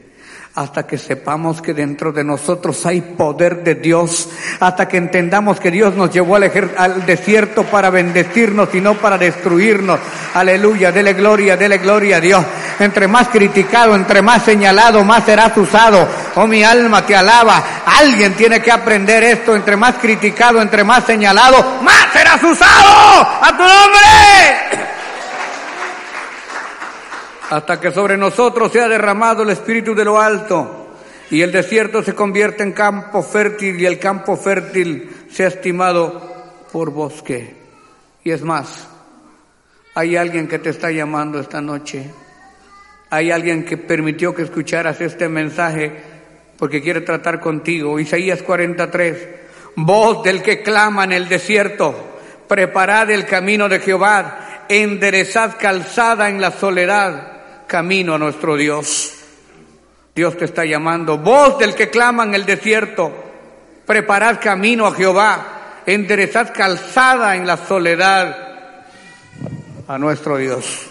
hasta 0.58 0.88
que 0.88 0.98
sepamos 0.98 1.62
que 1.62 1.76
dentro 1.76 2.12
de 2.12 2.24
nosotros 2.24 2.84
hay 2.88 3.02
poder 3.02 3.64
de 3.64 3.76
Dios, 3.76 4.28
hasta 4.60 4.88
que 4.88 4.98
entendamos 4.98 5.60
que 5.60 5.70
Dios 5.70 5.96
nos 5.96 6.12
llevó 6.12 6.36
al, 6.36 6.52
al, 6.76 7.06
desierto 7.06 7.62
para 7.62 7.92
bendecirnos 7.92 8.74
y 8.74 8.82
no 8.82 8.96
para 8.96 9.20
destruirnos. 9.20 10.00
Aleluya, 10.34 10.92
dele 10.92 11.14
gloria, 11.14 11.58
dele 11.58 11.78
gloria 11.78 12.18
a 12.18 12.22
Dios. 12.22 12.44
Entre 12.80 13.08
más 13.08 13.30
criticado, 13.30 13.96
entre 13.96 14.22
más 14.22 14.44
señalado, 14.44 15.04
más 15.04 15.24
serás 15.24 15.56
usado. 15.58 16.08
Oh, 16.36 16.46
mi 16.46 16.64
alma 16.64 17.06
te 17.06 17.16
alaba. 17.16 17.64
Alguien 17.86 18.34
tiene 18.36 18.62
que 18.62 18.72
aprender 18.72 19.24
esto. 19.24 19.56
Entre 19.56 19.76
más 19.76 19.96
criticado, 19.96 20.62
entre 20.62 20.84
más 20.84 21.04
señalado, 21.06 21.82
más 21.82 22.12
serás 22.14 22.44
usado. 22.44 23.22
A 23.42 23.50
tu 23.58 23.64
nombre 23.64 24.88
hasta 27.50 27.80
que 27.80 27.92
sobre 27.92 28.18
nosotros 28.18 28.72
sea 28.72 28.88
derramado 28.88 29.44
el 29.44 29.50
Espíritu 29.52 29.96
de 29.96 30.06
lo 30.06 30.20
alto 30.20 30.88
y 31.30 31.42
el 31.42 31.52
desierto 31.52 32.04
se 32.04 32.14
convierte 32.14 32.64
en 32.64 32.74
campo 32.74 33.24
fértil 33.24 33.80
y 33.80 33.86
el 33.86 34.00
campo 34.00 34.38
fértil 34.38 35.28
sea 35.30 35.48
estimado 35.48 36.36
por 36.72 36.92
bosque. 36.92 37.56
Y 38.24 38.32
es 38.32 38.42
más, 38.44 38.88
hay 39.94 40.16
alguien 40.16 40.48
que 40.48 40.60
te 40.60 40.70
está 40.70 40.92
llamando 40.92 41.40
esta 41.40 41.62
noche. 41.62 42.10
Hay 43.10 43.32
alguien 43.32 43.64
que 43.64 43.78
permitió 43.78 44.36
que 44.36 44.44
escucharas 44.44 45.00
este 45.02 45.30
mensaje 45.30 45.92
porque 46.58 46.82
quiere 46.82 47.02
tratar 47.02 47.40
contigo. 47.40 48.00
Isaías 48.00 48.42
43, 48.42 49.28
voz 49.76 50.24
del 50.24 50.42
que 50.42 50.62
clama 50.62 51.04
en 51.06 51.14
el 51.14 51.30
desierto, 51.30 51.96
preparad 52.48 53.10
el 53.12 53.26
camino 53.26 53.70
de 53.70 53.80
Jehová, 53.80 54.66
enderezad 54.68 55.56
calzada 55.60 56.30
en 56.30 56.42
la 56.42 56.52
soledad 56.52 57.38
camino 57.68 58.16
a 58.16 58.18
nuestro 58.18 58.56
Dios. 58.56 59.14
Dios 60.16 60.36
te 60.36 60.46
está 60.46 60.66
llamando, 60.66 61.20
voz 61.20 61.60
del 61.60 61.76
que 61.76 61.90
clama 61.90 62.24
en 62.24 62.34
el 62.34 62.46
desierto, 62.46 63.12
preparad 63.86 64.40
camino 64.42 64.88
a 64.88 64.94
Jehová, 64.94 65.82
enderezad 65.86 66.52
calzada 66.54 67.36
en 67.36 67.46
la 67.46 67.58
soledad 67.58 68.36
a 69.88 69.98
nuestro 69.98 70.38
Dios. 70.38 70.90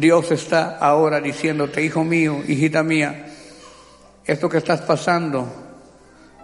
Dios 0.00 0.32
está 0.32 0.78
ahora 0.78 1.20
diciéndote, 1.20 1.82
hijo 1.84 2.02
mío, 2.02 2.38
hijita 2.48 2.82
mía, 2.82 3.26
esto 4.24 4.48
que 4.48 4.58
estás 4.58 4.80
pasando, 4.80 5.46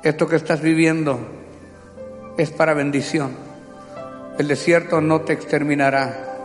esto 0.02 0.28
que 0.28 0.36
estás 0.36 0.60
viviendo, 0.60 1.18
es 2.36 2.50
para 2.50 2.74
bendición. 2.74 3.30
El 4.38 4.46
desierto 4.46 5.00
no 5.00 5.22
te 5.22 5.32
exterminará, 5.32 6.36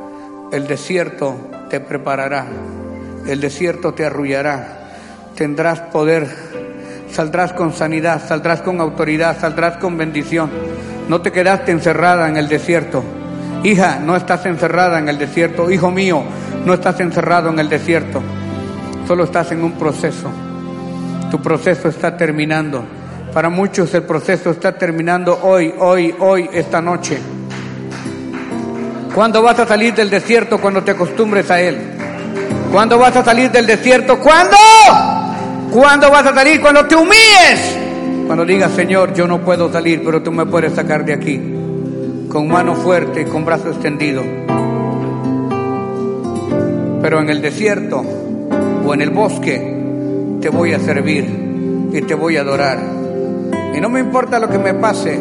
el 0.54 0.66
desierto 0.66 1.36
te 1.70 1.82
preparará 1.82 2.48
el 3.28 3.40
desierto 3.40 3.94
te 3.94 4.06
arrullará, 4.06 4.90
tendrás 5.36 5.80
poder, 5.80 6.28
saldrás 7.12 7.54
con 7.54 7.74
sanidad, 7.74 8.22
saldrás 8.28 8.62
con 8.62 8.82
autoridad, 8.82 9.40
saldrás 9.40 9.78
con 9.78 9.98
bendición. 9.98 10.50
No 11.08 11.22
te 11.22 11.32
quedaste 11.32 11.72
encerrada 11.72 12.28
en 12.30 12.38
el 12.38 12.48
desierto. 12.48 13.04
Hija, 13.64 14.00
no 14.00 14.16
estás 14.16 14.46
encerrada 14.48 14.98
en 14.98 15.08
el 15.08 15.20
desierto. 15.20 15.70
Hijo 15.70 15.92
mío, 15.92 16.24
no 16.66 16.74
estás 16.74 17.00
encerrado 17.00 17.50
en 17.50 17.60
el 17.60 17.70
desierto. 17.70 18.22
Solo 19.08 19.26
estás 19.26 19.52
en 19.52 19.64
un 19.64 19.74
proceso. 19.74 20.30
Tu 21.30 21.40
proceso 21.40 21.88
está 21.88 22.18
terminando. 22.18 22.84
Para 23.32 23.50
muchos 23.50 23.94
el 23.94 24.04
proceso 24.04 24.50
está 24.52 24.72
terminando 24.74 25.40
hoy, 25.44 25.74
hoy, 25.78 26.14
hoy, 26.20 26.50
esta 26.52 26.82
noche. 26.82 27.20
¿Cuándo 29.14 29.44
vas 29.44 29.60
a 29.60 29.68
salir 29.68 29.94
del 29.94 30.10
desierto 30.10 30.58
cuando 30.58 30.84
te 30.84 30.92
acostumbres 30.92 31.52
a 31.52 31.62
él? 31.62 31.78
¿Cuándo 32.72 32.98
vas 32.98 33.16
a 33.16 33.24
salir 33.24 33.52
del 33.52 33.68
desierto? 33.68 34.18
¿Cuándo? 34.20 34.58
¿Cuándo 35.72 36.10
vas 36.10 36.26
a 36.26 36.34
salir? 36.34 36.60
Cuando 36.60 36.86
te 36.86 36.96
humilles. 36.96 37.78
Cuando 38.26 38.44
digas, 38.44 38.72
Señor, 38.72 39.14
yo 39.14 39.28
no 39.28 39.42
puedo 39.42 39.72
salir, 39.72 40.02
pero 40.04 40.24
tú 40.24 40.32
me 40.32 40.46
puedes 40.46 40.74
sacar 40.74 41.06
de 41.06 41.14
aquí. 41.14 41.61
Con 42.32 42.48
mano 42.48 42.76
fuerte 42.76 43.22
y 43.22 43.26
con 43.26 43.46
brazo 43.46 43.70
extendido. 43.70 44.24
Pero 47.02 47.20
en 47.20 47.30
el 47.30 47.42
desierto 47.42 48.04
o 48.86 48.94
en 48.94 49.02
el 49.02 49.10
bosque 49.10 50.38
te 50.42 50.50
voy 50.50 50.74
a 50.74 50.80
servir 50.80 51.90
y 51.92 52.02
te 52.02 52.16
voy 52.16 52.38
a 52.38 52.42
adorar. 52.42 52.80
Y 53.76 53.82
no 53.82 53.90
me 53.90 54.00
importa 54.00 54.40
lo 54.40 54.50
que 54.50 54.58
me 54.58 54.74
pase 54.74 55.20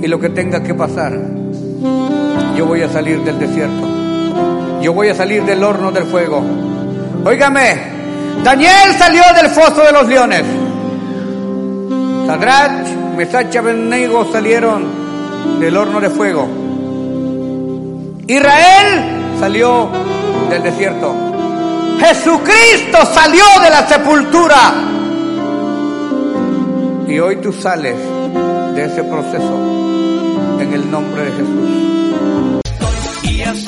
y 0.00 0.06
lo 0.06 0.18
que 0.18 0.30
tenga 0.30 0.62
que 0.62 0.74
pasar. 0.74 1.18
Yo 2.56 2.66
voy 2.66 2.82
a 2.82 2.88
salir 2.88 3.20
del 3.20 3.38
desierto 3.38 3.96
yo 4.86 4.92
voy 4.92 5.08
a 5.08 5.16
salir 5.16 5.42
del 5.44 5.64
horno 5.64 5.90
del 5.90 6.04
fuego. 6.04 6.40
Óigame, 7.24 7.76
Daniel 8.44 8.94
salió 8.96 9.22
del 9.34 9.50
foso 9.50 9.82
de 9.82 9.90
los 9.90 10.06
leones. 10.06 10.44
Sadrach, 12.24 12.86
Mesach 13.16 13.52
y 13.52 14.32
salieron 14.32 15.05
del 15.58 15.76
horno 15.76 16.00
de 16.00 16.10
fuego. 16.10 16.48
Israel 18.26 19.36
salió 19.38 19.88
del 20.50 20.62
desierto. 20.62 21.14
Jesucristo 21.98 22.98
salió 23.12 23.44
de 23.62 23.70
la 23.70 23.88
sepultura. 23.88 24.74
Y 27.08 27.18
hoy 27.18 27.36
tú 27.36 27.52
sales 27.52 27.96
de 28.74 28.84
ese 28.84 29.04
proceso 29.04 29.58
en 30.60 30.72
el 30.72 30.90
nombre 30.90 31.24
de 31.24 31.30
Jesús. 31.30 32.05